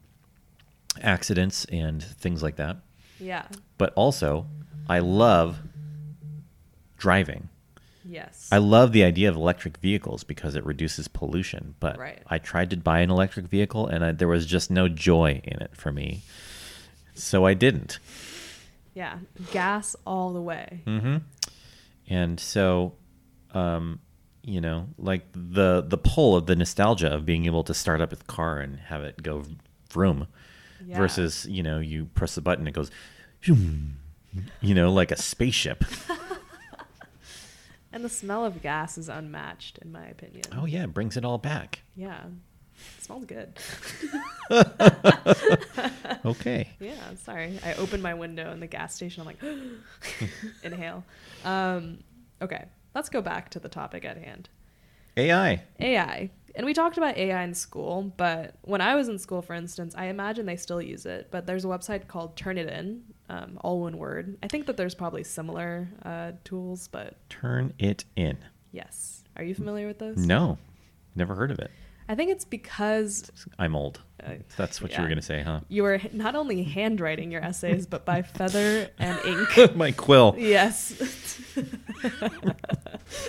[1.00, 2.78] accidents and things like that.
[3.20, 3.46] Yeah.
[3.78, 4.46] But also,
[4.88, 5.60] I love
[6.98, 7.48] driving.
[8.04, 8.48] Yes.
[8.52, 11.74] I love the idea of electric vehicles because it reduces pollution.
[11.80, 12.22] But Right.
[12.26, 15.60] I tried to buy an electric vehicle and I, there was just no joy in
[15.62, 16.22] it for me.
[17.14, 17.98] So I didn't.
[18.94, 19.18] yeah.
[19.52, 20.80] Gas all the way.
[20.84, 21.18] hmm
[22.08, 22.94] And so,
[23.54, 24.00] um,
[24.42, 28.12] you know, like the the pull of the nostalgia of being able to start up
[28.12, 29.44] a car and have it go
[29.90, 30.26] vroom,
[30.84, 30.96] Yeah.
[30.98, 32.90] versus you know you press the button it goes,
[33.42, 35.84] you know, like a spaceship.
[37.92, 40.44] And the smell of gas is unmatched, in my opinion.
[40.56, 41.82] oh yeah, it brings it all back.
[41.96, 42.24] Yeah.
[42.98, 43.58] It smells good.
[46.24, 46.68] Okay.
[46.80, 47.58] Yeah, sorry.
[47.64, 49.20] I opened my window in the gas station.
[49.22, 49.42] I'm like,
[50.62, 51.04] inhale.
[51.44, 51.98] Um,
[52.40, 54.48] okay, let's go back to the topic at hand.
[55.16, 55.62] AI.
[55.80, 56.30] AI.
[56.54, 59.94] And we talked about AI in school, but when I was in school, for instance,
[59.96, 61.28] I imagine they still use it.
[61.30, 63.00] But there's a website called Turnitin,
[63.32, 64.36] um, all one word.
[64.42, 68.36] I think that there's probably similar uh, tools, but Turn it in.
[68.72, 69.24] yes.
[69.36, 70.18] Are you familiar with those?
[70.18, 70.58] No,
[71.16, 71.70] never heard of it.
[72.08, 74.00] I think it's because I'm old.
[74.22, 75.60] Uh, That's what you were gonna say, huh?
[75.68, 79.74] you were not only handwriting your essays, but by feather and ink.
[79.76, 80.34] My quill.
[80.36, 80.92] Yes.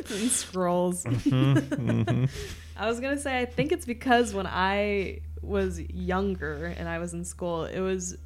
[0.10, 1.06] and scrolls.
[1.06, 2.30] Mhm.
[2.76, 7.14] I was gonna say I think it's because when I was younger and I was
[7.14, 8.18] in school, it was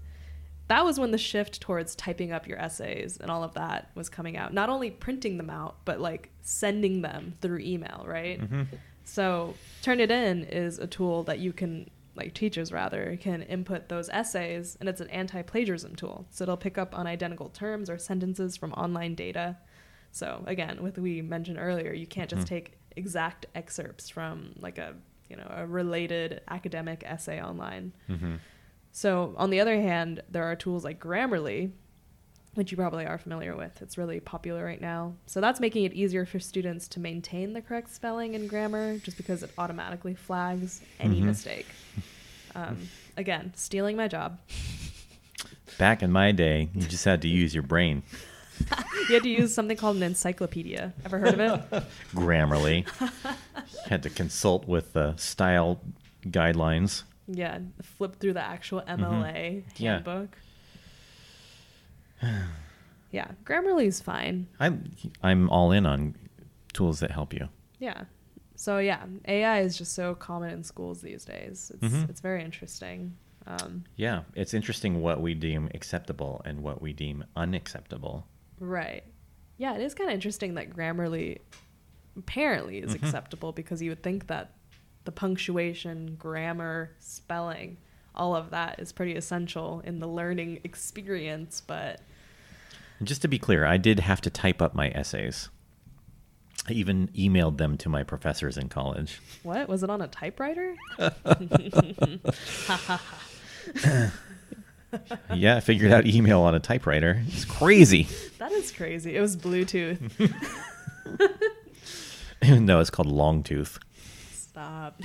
[0.67, 4.09] that was when the shift towards typing up your essays and all of that was
[4.09, 4.53] coming out.
[4.53, 8.39] Not only printing them out, but like sending them through email, right?
[8.39, 8.67] Mhm.
[9.05, 14.75] So Turnitin is a tool that you can like teachers rather can input those essays
[14.79, 16.25] and it's an anti-plagiarism tool.
[16.31, 19.57] So it'll pick up on identical terms or sentences from online data.
[20.11, 22.49] So again, with we mentioned earlier, you can't just Mhm.
[22.49, 24.95] take exact excerpts from like a
[25.29, 27.93] you know a related academic essay online.
[28.09, 28.39] Mhm.
[28.97, 31.69] So on the other hand, there are tools like Grammarly,
[32.55, 33.79] which you probably are familiar with.
[33.79, 35.13] It's really popular right now.
[35.27, 39.15] So that's making it easier for students to maintain the correct spelling and grammar just
[39.17, 41.25] because it automatically flags any Mhm.
[41.25, 41.67] mistake.
[42.55, 44.39] Um, again, stealing my job.
[45.77, 48.01] Back in my day, you just had to use your brain.
[49.09, 50.91] You had to use something called an encyclopedia.
[51.05, 51.39] Ever heard of
[51.71, 51.83] it?
[52.15, 52.85] Grammarly.
[53.87, 55.79] had to consult with the style
[56.25, 57.03] guidelines.
[57.27, 59.93] Yeah, flip through the actual MLA Yeah.
[59.93, 60.37] handbook.
[63.11, 64.47] Yeah, Grammarly's fine.
[64.59, 64.91] I'm
[65.23, 66.15] I'm all in on
[66.73, 67.47] tools that help you.
[67.79, 68.03] Yeah.
[68.55, 71.71] So yeah, AI is just so common in schools these days.
[71.75, 72.09] It's Mhm.
[72.09, 73.15] it's very interesting.
[73.45, 78.27] Um, Yeah, it's interesting what we deem acceptable and what we deem unacceptable.
[78.59, 79.03] right.
[79.59, 81.39] Yeah, it is kind of interesting that Grammarly
[82.17, 82.95] apparently is Mhm.
[83.03, 84.51] acceptable because you would think that
[85.07, 87.77] the punctuation, grammar, spelling,
[88.13, 92.01] all of that is pretty essential in the learning experience, but
[93.01, 95.47] just to be clear, I did have to type up my essays.
[96.67, 99.21] I even emailed them to my professors in college.
[99.43, 99.69] what?
[99.69, 100.75] Was it on a typewriter?
[105.33, 107.23] yeah, I figured out email on a typewriter.
[107.27, 108.09] It's crazy.
[108.39, 109.15] That is crazy.
[109.15, 110.01] It was Bluetooth.
[112.59, 113.79] no, it's called Longtooth.
[114.57, 114.99] Stop.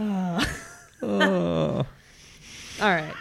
[0.00, 0.46] Oh.
[2.80, 3.12] All right.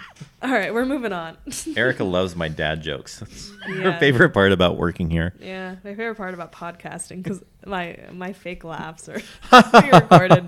[0.41, 1.35] All right, we're moving on.
[1.75, 3.19] Erica loves my dad jokes.
[3.19, 3.91] That's Yeah.
[3.91, 5.33] her favorite part about working here.
[5.41, 9.19] Yeah, my favorite part about podcasting because my my fake laughs are
[9.49, 10.47] pre-recorded.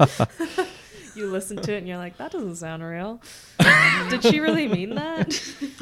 [1.15, 3.21] you listen to it and you're like, that doesn't sound real.
[4.09, 5.37] Did she really mean that?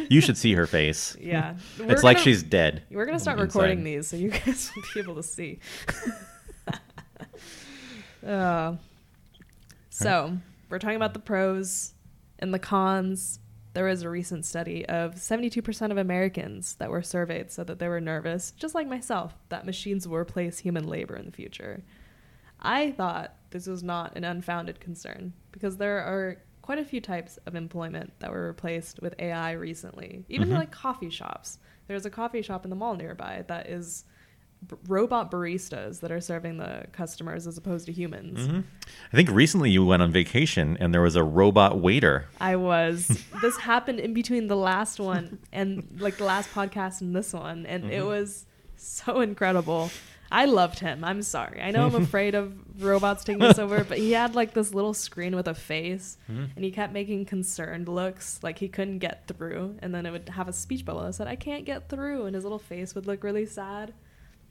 [0.09, 1.15] You should see her face.
[1.21, 2.81] yeah, We're It's like gonna- she's dead.
[2.89, 3.59] We're gonna start inside.
[3.59, 5.59] recording these so you guys will be able to see.
[8.29, 8.75] Uh,
[9.89, 10.37] so
[10.69, 11.93] we're talking about the pros
[12.39, 13.39] and the cons.
[13.73, 17.87] There was a recent study of 72% of Americans that were surveyed said that they
[17.87, 21.83] were nervous, just like myself, that machines will replace human labor in the future.
[22.59, 27.37] I thought this was not an unfounded concern because there are quite a few types
[27.45, 30.25] of employment that were replaced with AI recently.
[30.29, 30.55] Even Mhm.
[30.55, 31.57] like coffee shops.
[31.87, 34.03] There's a coffee shop in the mall nearby that is
[34.67, 38.47] b- robot baristas that are serving the customers as opposed to humans.
[38.47, 38.63] Mhm.
[39.11, 42.25] I think recently you went on vacation and there was a robot waiter.
[42.41, 43.07] I was.
[43.41, 47.65] this happened in between the last one and like the last podcast and this one,
[47.65, 48.07] and it Mhm.
[48.07, 48.45] was
[48.75, 49.89] so incredible.
[50.31, 51.03] I loved him.
[51.03, 51.59] I'm sorry.
[51.59, 52.53] I know I'm afraid of
[52.83, 56.49] robots taking us over, but he had like this little screen with a face, Mhm.
[56.55, 60.29] and he kept making concerned looks, like he couldn't get through, and then it would
[60.29, 63.07] have a speech bubble that said, "I can't get through," and his little face would
[63.07, 63.93] look really sad.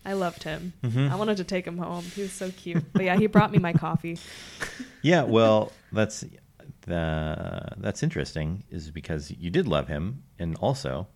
[0.05, 0.73] I loved him.
[0.83, 1.11] Mhm.
[1.11, 2.03] I wanted to take him home.
[2.05, 2.85] He was so cute.
[2.93, 4.19] But yeah, he brought me my coffee.
[5.01, 6.25] Yeah, well, that's
[6.83, 11.07] the that's interesting is because you did love him and also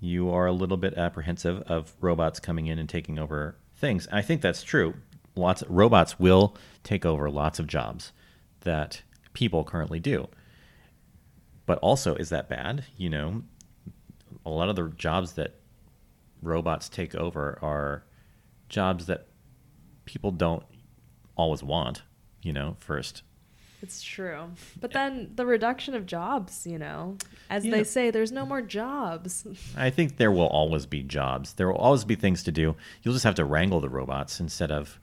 [0.00, 4.08] you are a little bit apprehensive of robots coming in and taking over things.
[4.10, 4.94] I think that's true.
[5.36, 8.12] Lots of, robots will take over lots of jobs
[8.60, 9.02] that
[9.34, 10.28] people currently do.
[11.66, 12.84] But also is that bad?
[12.96, 13.42] You know,
[14.46, 15.56] a lot of the jobs that
[16.44, 18.04] robots take over are
[18.68, 19.26] jobs that
[20.04, 20.62] people don't
[21.36, 22.02] always want,
[22.42, 23.22] you know, first.
[23.82, 24.50] It's true.
[24.80, 27.16] But then the reduction of jobs, you know,
[27.50, 27.70] as Yeah.
[27.72, 29.46] they say, there's no more jobs.
[29.76, 31.54] I think there will always be jobs.
[31.54, 32.76] There will always be things to do.
[33.02, 34.98] You'll just have to wrangle the robots instead of,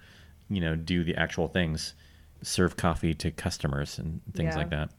[0.50, 1.94] you know, do the actual things,
[2.42, 4.58] serve coffee to customers and things Yeah.
[4.58, 4.90] like that.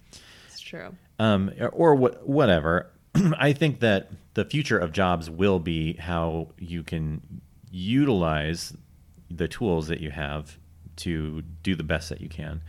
[0.49, 0.95] It's true.
[1.19, 2.91] Um, or wh- whatever.
[3.39, 8.75] I think that the future of jobs will be how you can utilize
[9.31, 10.59] the tools that you have
[10.97, 12.63] to do the best that you can.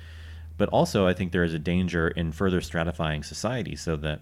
[0.58, 4.22] But also, I think there is a danger in further stratifying society so that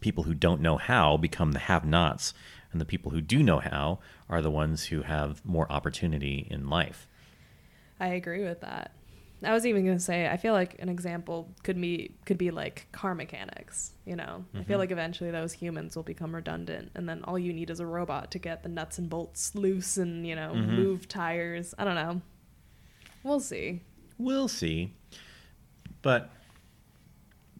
[0.00, 2.34] people who don't know how become the have nots,
[2.72, 6.68] and the people who do know how are the ones who have more opportunity in
[6.68, 7.08] life.
[8.00, 8.92] I agree with that.
[9.44, 12.50] I was even going to say I feel like an example could be could be
[12.50, 14.44] like car mechanics, you know.
[14.54, 14.80] I feel Mhm.
[14.80, 18.30] like eventually those humans will become redundant and then all you need is a robot
[18.32, 20.68] to get the nuts and bolts loose and, you know, Mhm.
[20.68, 21.74] move tires.
[21.78, 22.22] I don't know.
[23.22, 23.82] We'll see.
[24.18, 24.94] We'll see.
[26.02, 26.30] But,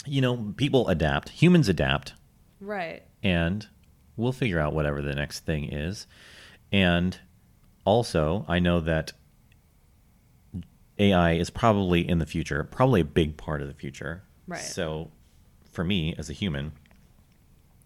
[0.06, 2.14] you know, people adapt, humans adapt,
[2.60, 3.02] Right.
[3.22, 3.66] and
[4.16, 6.06] we'll figure out whatever the next thing is.
[6.72, 7.18] And
[7.84, 9.12] also, I know that
[10.98, 14.22] AI is probably in the future, probably a big part of the future.
[14.46, 14.60] Right.
[14.60, 15.10] So,
[15.70, 16.72] for me as a human,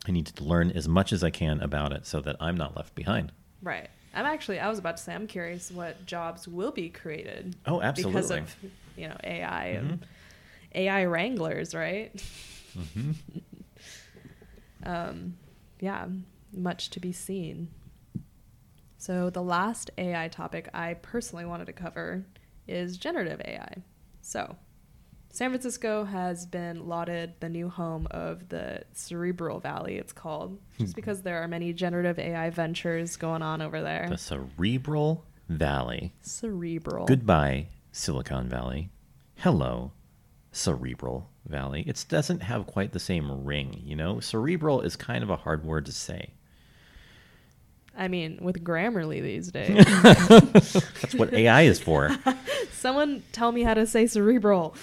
[0.07, 2.77] I need to learn as much as I can about it so that I'm not
[2.77, 3.33] left behind.
[3.63, 3.89] Right.
[4.15, 7.81] I'm actually I was about to say I'm curious what jobs will be created Oh,
[7.81, 8.21] absolutely.
[8.21, 9.79] because of you know AI Mhm.
[9.79, 10.07] and
[10.75, 12.11] AI wranglers, right?
[12.95, 13.13] hmm
[14.85, 15.37] um,
[15.81, 16.07] yeah,
[16.53, 17.69] much to be seen.
[18.99, 22.25] So the last AI topic I personally wanted to cover
[22.71, 23.83] is generative AI.
[24.23, 24.57] So,
[25.33, 30.93] San Francisco has been lauded the new home of the Cerebral Valley, it's called, just
[30.93, 30.97] hmm.
[30.97, 34.07] because there are many generative AI ventures going on over there.
[34.09, 36.13] The cerebral valley.
[36.21, 37.07] Cerebral.
[37.07, 38.91] Goodbye, Silicon Valley.
[39.37, 39.93] Hello,
[40.53, 41.83] Cerebral Valley.
[41.87, 44.21] It doesn't have quite the same ring, you know?
[44.21, 46.31] Cerebral is kind of a hard word to say.
[47.97, 49.85] I mean, with Grammarly these days.
[49.85, 52.17] That's what AI is for.
[52.73, 54.75] Someone tell me how to say cerebral.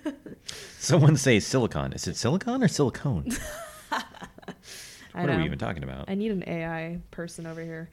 [0.78, 1.92] Someone say silicon.
[1.92, 3.28] Is it silicon or silicone?
[3.92, 6.10] I What are we even talking about?
[6.10, 7.88] I need an AI person over here.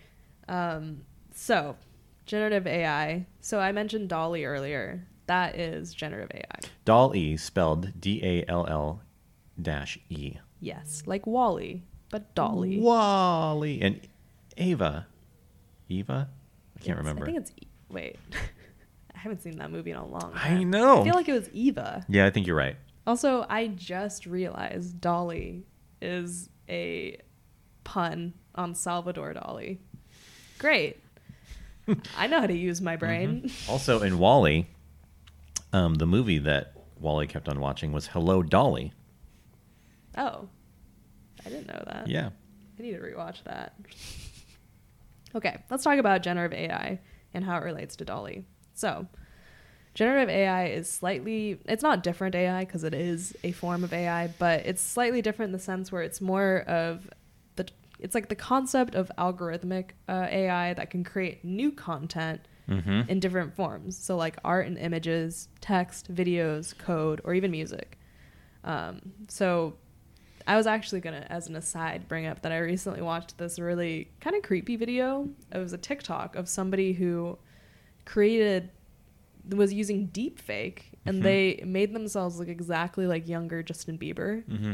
[0.50, 1.02] Um,
[1.34, 1.78] so,
[2.26, 3.28] generative AI.
[3.40, 5.08] So I mentioned DALL-E earlier.
[5.28, 6.60] That is generative AI.
[6.84, 9.02] Doll E spelled D A L L
[9.62, 10.34] dash E.
[10.60, 12.80] Yes, like WALL-E, but DALL-E.
[12.80, 14.00] WALL-E and
[14.62, 15.08] Ava.
[15.90, 16.30] Eva?
[16.76, 17.24] I can't It's- remember.
[17.24, 17.52] I think it's
[17.90, 18.18] wait.
[19.16, 20.60] I haven't seen that movie in a long time.
[20.60, 21.02] I know.
[21.02, 22.06] I feel like it was Eva.
[22.10, 22.76] yeah, I think you're right.
[23.06, 25.64] Also, I just realized DALL-E
[26.02, 27.18] is a
[27.84, 29.78] pun on Salvador Dali.
[30.60, 30.98] Great.
[32.18, 33.52] I know how to use my brain.
[33.70, 34.68] Also in WALL-E,
[35.74, 38.94] um, the movie that WALL-E kept on watching was Hello Dolly.
[40.18, 40.48] Oh,
[41.46, 42.08] I didn't know that.
[42.08, 42.30] Yeah.
[42.78, 43.76] I need to rewatch that.
[45.36, 47.00] Okay, let's talk about generative AI
[47.34, 48.44] and how it relates to DALL-E.
[48.74, 49.08] So,
[49.94, 54.28] generative AI is slightly, it's not different AI because it is a form of AI,
[54.40, 57.10] but it's slightly different in the sense where it's more of
[57.56, 57.68] the,
[58.00, 63.10] it's like the concept of algorithmic uh, AI that can create new content Mm-hmm.
[63.10, 63.98] in different forms.
[63.98, 68.00] So, like art and images, text, videos, code, or even music.
[68.64, 69.74] Um, so,
[70.48, 73.60] I was actually going to, as an aside, bring up that I recently watched this
[73.60, 75.30] really kind of creepy video.
[75.54, 77.38] It was a TikTok of somebody who
[78.06, 78.70] created,
[79.50, 81.24] was using deepfake, and Mhm.
[81.24, 84.44] they made themselves look exactly like younger Justin Bieber.
[84.46, 84.74] Mm-hmm.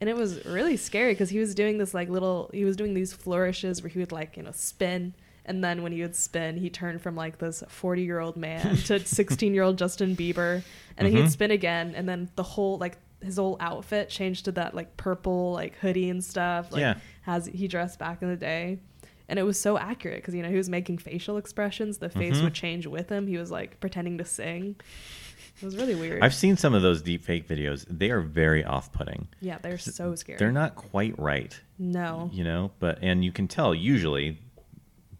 [0.00, 2.94] And it was really scary because he was doing this like little, he was doing
[2.94, 5.14] these flourishes where he would like, you know, spin.
[5.44, 8.76] And then when he would spin, he turned from like this 40 year old man
[8.86, 10.62] to 16 year old Justin Bieber.
[10.96, 11.22] And then Mhm.
[11.24, 11.94] he'd spin again.
[11.96, 16.08] And then the whole, like, his whole outfit changed to that like purple, like hoodie
[16.10, 16.70] and stuff.
[16.72, 16.94] Like, Yeah.
[17.22, 18.78] Has he dressed back in the day.
[19.30, 21.98] And it was so accurate because, you know, he was making facial expressions.
[21.98, 22.44] The face Mhm.
[22.44, 23.26] would change with him.
[23.26, 24.76] He was like pretending to sing.
[25.60, 26.22] It was really weird.
[26.22, 27.84] I've seen some of those deep fake videos.
[27.90, 29.28] They are very off-putting.
[29.40, 30.38] yeah, they're so scary.
[30.38, 32.30] They're not quite right, No.
[32.32, 32.70] you know.
[32.78, 34.38] But and you can tell usually,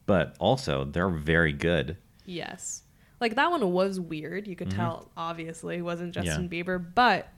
[0.07, 1.97] but also they're very good.
[2.25, 2.85] Yes.
[3.21, 4.47] Like that one was weird.
[4.47, 4.77] You could Mhm.
[4.77, 6.23] tell obviously it wasn't Yeah.
[6.23, 7.29] Justin Bieber, but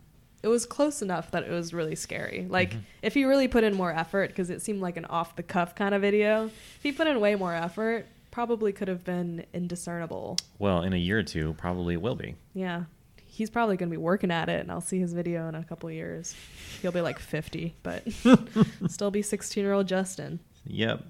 [0.43, 2.47] it was close enough that it was really scary.
[2.49, 2.81] Like Mhm.
[3.03, 5.75] if he really put in more effort because it seemed like an off the cuff
[5.75, 6.47] kind of video.
[6.47, 10.39] If he put in way more effort, probably could have been indiscernible.
[10.59, 12.37] Well, in a year or two, probably will be.
[12.55, 12.85] Yeah.
[13.27, 15.65] He's probably going to be working at it and I'll see his video in a
[15.65, 16.35] couple years.
[16.83, 18.05] He'll be like 50, but
[18.89, 20.41] still be 16-year-old Justin.
[20.67, 21.05] Yep.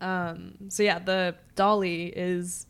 [0.00, 2.66] Um, so yeah, the DALL-E is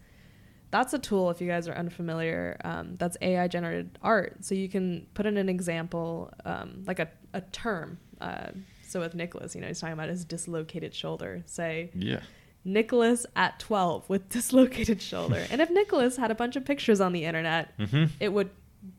[0.75, 2.57] that's a tool if you guys are unfamiliar.
[2.65, 4.45] Um, that's AI generated art.
[4.45, 7.99] So you can put in an example, um, like a, a term.
[8.21, 8.49] Uh,
[8.87, 11.43] so with Nicholas, you know, he's talking about his dislocated shoulder.
[11.47, 12.21] Say Yeah.
[12.65, 15.47] Nicholas at 12 with dislocated shoulder.
[15.51, 18.05] and if Nicholas had a bunch of pictures on the internet, Mm-hmm.
[18.21, 18.51] it would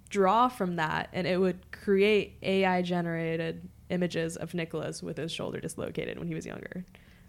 [0.10, 5.60] draw from that and it would create AI generated images of Nicholas with his shoulder
[5.60, 6.86] dislocated when he was younger.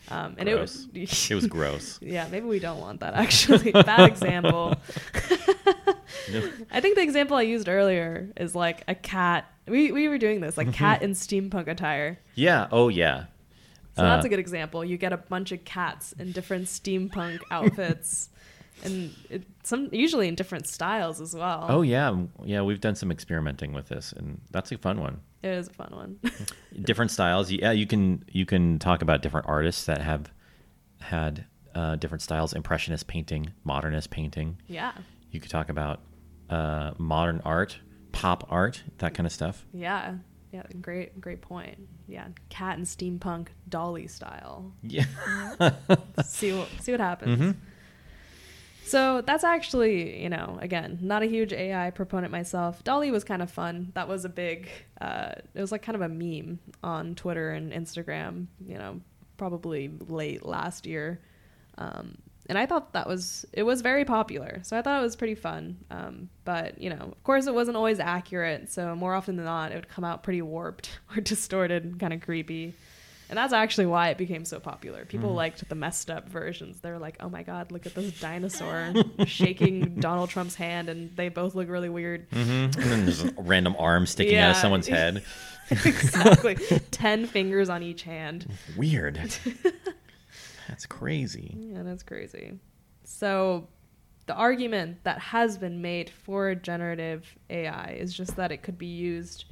[0.08, 0.86] Um, and Gross.
[0.94, 1.98] it was It was gross.
[2.00, 3.72] yeah, maybe we don't want that actually.
[3.72, 4.74] Bad example.
[6.32, 6.42] No.
[6.72, 9.44] I think the example I used earlier is like a cat.
[9.68, 12.18] We, we were doing this, like cat in steampunk attire.
[12.34, 12.66] Yeah.
[12.72, 13.24] Oh yeah.
[13.96, 14.84] So that's Uh, a good example.
[14.84, 18.28] You get a bunch of cats in different steampunk outfits,
[18.84, 21.66] and it, some usually in different styles as well.
[21.68, 22.62] Oh yeah, yeah.
[22.62, 25.20] We've done some experimenting with this, and that's a fun one.
[25.42, 26.18] it is a fun one.
[26.82, 27.50] different styles.
[27.50, 30.30] Yeah, you can you can talk about different artists that have
[31.00, 34.58] had uh, different styles: impressionist painting, modernist painting.
[34.66, 34.92] yeah,
[35.30, 36.00] You could talk about
[36.50, 37.78] uh, modern art,
[38.12, 39.66] pop art, that kind of stuff.
[39.72, 40.14] yeah,
[40.52, 40.62] yeah.
[40.80, 41.76] Great, great point.
[42.08, 44.72] Yeah, cat and steampunk DALL-E style.
[44.82, 45.04] Yeah.
[46.24, 47.38] see what see what happens.
[47.40, 47.50] hmm
[48.86, 52.84] So that's actually, you know, again, not a huge AI proponent myself.
[52.84, 53.90] DALL-E was kind of fun.
[53.94, 54.68] That was a big,
[55.00, 59.00] uh, it was like kind of a meme on Twitter and Instagram, you know,
[59.38, 61.20] probably late last year.
[61.78, 62.16] Um,
[62.48, 64.60] and I thought that was, it was very popular.
[64.62, 65.78] So I thought it was pretty fun.
[65.90, 68.70] Um, but, you know, of course it wasn't always accurate.
[68.70, 72.20] So more often than not, it would come out pretty warped or distorted, kind of
[72.20, 72.76] creepy.
[73.28, 75.04] And that's actually why it became so popular.
[75.04, 75.34] People Mhm.
[75.36, 76.80] liked the messed up versions.
[76.80, 78.92] They're like, "Oh my god, look at this dinosaur
[79.26, 82.50] shaking Donald Trump's hand, and they both look really weird." Mm-hmm.
[82.80, 85.24] And then there's a random arm sticking out of someone's head.
[85.70, 86.54] exactly,
[86.92, 88.48] ten fingers on each hand.
[88.76, 89.20] Weird.
[90.68, 91.54] That's crazy.
[91.58, 92.58] Yeah, that's crazy.
[93.04, 93.68] So,
[94.26, 98.86] the argument that has been made for generative AI is just that it could be
[98.86, 99.44] used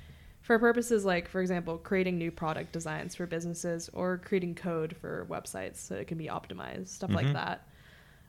[0.45, 5.27] for purposes like, for example, creating new product designs for businesses or creating code for
[5.31, 7.33] websites so it can be optimized, stuff like Mhm.
[7.33, 7.67] that.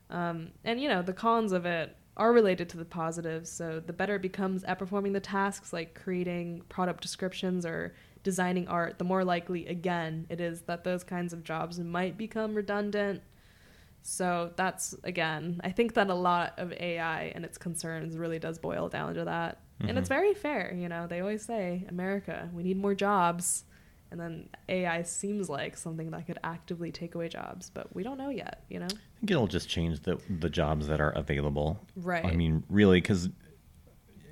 [0.09, 3.51] Um, and you know, the cons of it are related to the positives.
[3.51, 7.93] So the better it becomes at performing the tasks like creating product descriptions or
[8.23, 12.55] designing art, the more likely, again, it is that those kinds of jobs might become
[12.55, 13.23] redundant.
[14.03, 18.57] So that's, again, I think that a lot of AI and its concerns really does
[18.57, 19.59] boil down to that.
[19.81, 20.09] And it's Mhm.
[20.09, 20.73] very fair.
[20.73, 23.65] You know, they always say, America, we need more jobs.
[24.11, 28.17] And then AI seems like something that could actively take away jobs, but we don't
[28.17, 28.85] know yet, you know?
[28.85, 31.85] I think it'll just change the the jobs that are available.
[31.95, 32.23] Right.
[32.23, 33.29] I mean, really, because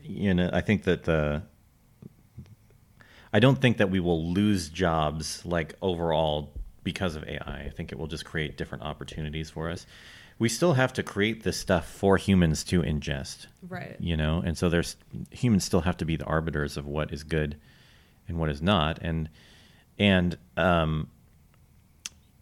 [0.03, 1.43] you know, I think that the
[3.33, 7.63] I don't think that we will lose jobs like overall because of AI.
[7.65, 9.85] I think it will just create different opportunities for us.
[10.39, 13.95] We still have to create this stuff for humans to ingest, Right.
[13.99, 14.95] you know, and so there's
[15.31, 17.55] humans still have to be the arbiters of what is good
[18.27, 19.29] and what is not, and
[19.99, 21.07] and um,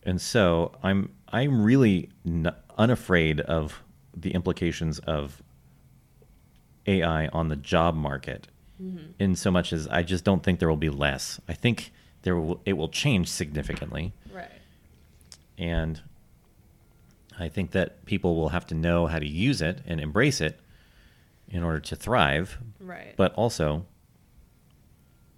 [0.03, 3.81] and so I'm I'm really n- unafraid of
[4.15, 5.41] the implications of
[6.87, 8.47] AI on the job market,
[8.81, 9.11] Mm-hmm.
[9.19, 11.39] in so much as I just don't think there will be less.
[11.47, 11.91] I think
[12.23, 14.49] there will, it will change significantly, Right.
[15.55, 16.01] and
[17.39, 20.59] I think that people will have to know how to use it and embrace it
[21.49, 22.57] in order to thrive.
[22.79, 23.13] Right.
[23.17, 23.85] But also,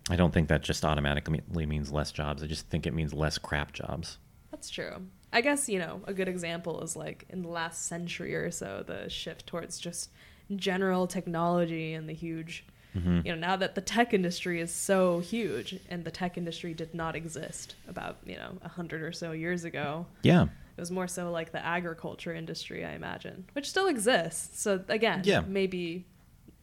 [0.10, 2.44] I don't think that just automatically means less jobs.
[2.44, 4.18] I just think it means less crap jobs.
[4.52, 5.08] That's true.
[5.32, 8.84] I guess, you know, a good example is like in the last century or so,
[8.86, 10.12] the shift towards just
[10.56, 12.66] general technology and the huge,
[12.96, 13.26] Mhm.
[13.26, 16.94] you know, now that the tech industry is so huge and the tech industry did
[16.94, 20.06] not exist about, you know, a hundred or so years ago.
[20.22, 20.48] Yeah.
[20.76, 24.60] It was more so like the agriculture industry, I imagine, which still exists.
[24.60, 25.42] So again, Yeah.
[25.42, 26.06] maybe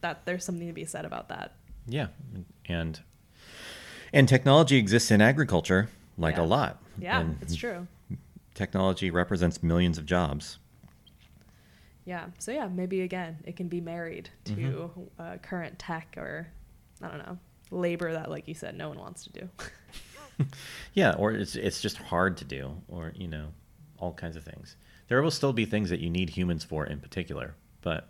[0.01, 1.55] that there's something to be said about that.
[1.87, 2.09] Yeah,
[2.67, 3.01] and
[4.13, 5.89] and technology exists in agriculture
[6.19, 6.43] like Yeah.
[6.43, 6.83] a lot.
[6.99, 7.87] Yeah, and it's true.
[8.55, 10.59] Technology represents millions of jobs.
[12.05, 12.27] Yeah.
[12.39, 15.09] So yeah, maybe again, it can be married to Mhm.
[15.19, 16.49] uh, current tech or
[17.03, 17.39] I don't know
[17.71, 19.49] labor that, like you said, no one wants to do.
[20.95, 23.53] Yeah, or it's it's just hard to do, or you know,
[24.01, 24.77] all kinds of things.
[25.09, 28.09] There will still be things that you need humans for in particular, but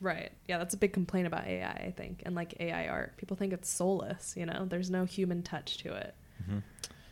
[0.00, 0.30] right.
[0.48, 3.16] Yeah, that's a big complaint about AI, I think, and like AI art.
[3.16, 4.34] People think it's soulless.
[4.36, 6.14] You know, there's no human touch to it.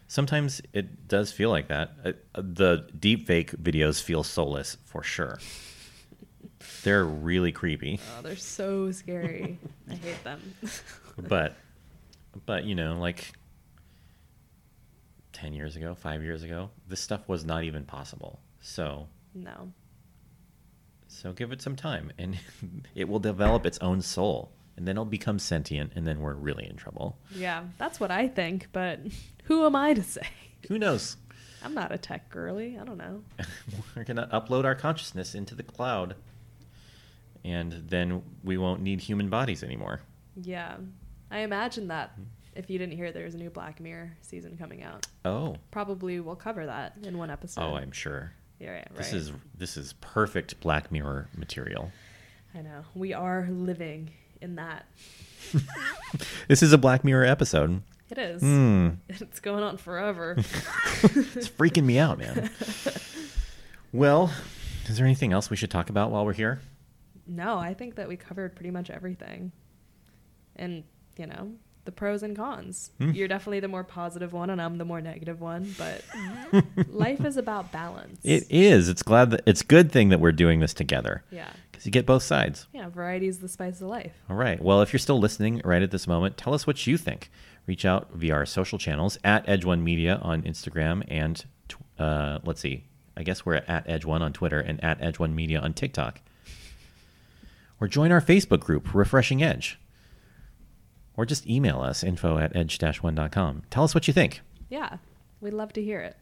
[0.08, 1.92] sometimes it does feel like that.
[2.04, 5.38] Uh, the deepfake videos feel soulless for sure.
[6.82, 8.00] They're really creepy.
[8.18, 9.58] Oh, they're so scary.
[9.90, 10.40] I hate them.
[11.18, 11.56] but
[12.46, 13.32] but you know like
[15.38, 19.72] 10 years ago 5 years ago this stuff was not even possible so no.
[21.06, 22.38] so give it some time and
[22.94, 26.66] it will develop its own soul and then it'll become sentient and then we're really
[26.68, 28.68] in trouble Yeah, that's what I think.
[28.72, 29.00] But
[29.44, 30.26] who am I to say?
[30.68, 31.16] who knows
[31.64, 32.78] I'm not a tech girly.
[32.80, 33.22] I don't know.
[33.96, 36.14] we're going to upload our consciousness into the cloud
[37.44, 40.00] and then we won't need human bodies anymore
[40.40, 40.76] Yeah,
[41.30, 42.22] I imagine that hmm.
[42.58, 45.06] If you didn't hear, there's a new Black Mirror season coming out.
[45.24, 47.62] oh Probably we'll cover that in one episode.
[47.62, 48.88] oh i'm sure Yeah, right.
[48.94, 49.20] this right.
[49.20, 51.90] is this is perfect black mirror material
[52.54, 52.82] I know.
[52.94, 54.86] We are living in that.
[56.48, 58.40] this is a black mirror episode It is.
[58.42, 58.88] Hmm.
[59.08, 60.34] It's going on forever.
[60.38, 62.50] it's freaking me out, man.
[63.92, 64.32] Well,
[64.86, 66.60] is there anything else we should talk about while we're here?
[67.26, 69.52] no, I think that we covered pretty much everything.
[70.56, 70.82] And,
[71.18, 71.52] you know,
[71.88, 72.90] the pros and cons.
[72.98, 73.12] Hmm.
[73.12, 75.74] You're definitely the more positive one, and I'm the more negative one.
[75.78, 76.04] But
[76.90, 78.20] life is about balance.
[78.22, 78.90] It is.
[78.90, 81.48] It's glad that it's good thing that we're doing this together Yeah.
[81.72, 82.66] because you get both sides.
[82.74, 84.12] Yeah, variety is the spice of life.
[84.28, 84.62] All right.
[84.62, 87.30] Well, if you're still listening right at this moment, tell us what you think.
[87.66, 91.42] Reach out via our social channels at Edge One Media on Instagram and
[91.98, 92.84] uh, let's see.
[93.16, 96.20] I guess we're at Edge One on Twitter and at Edge One Media on TikTok.
[97.80, 99.78] Or join our Facebook group, Refreshing Edge.
[101.18, 103.62] Or just email us info at edge-one.com.
[103.70, 104.40] Tell us what you think.
[104.70, 104.98] Yeah,
[105.40, 106.16] we'd love to hear it.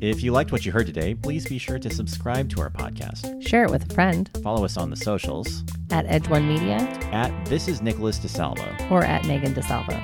[0.00, 3.46] If you liked what you heard today, please be sure to subscribe to our podcast.
[3.46, 6.76] Share it with a friend Follow us on the socials at Edge One Media
[7.12, 8.90] at This is Nicholas DeSalvo.
[8.90, 9.98] or at Megan DeSalvo.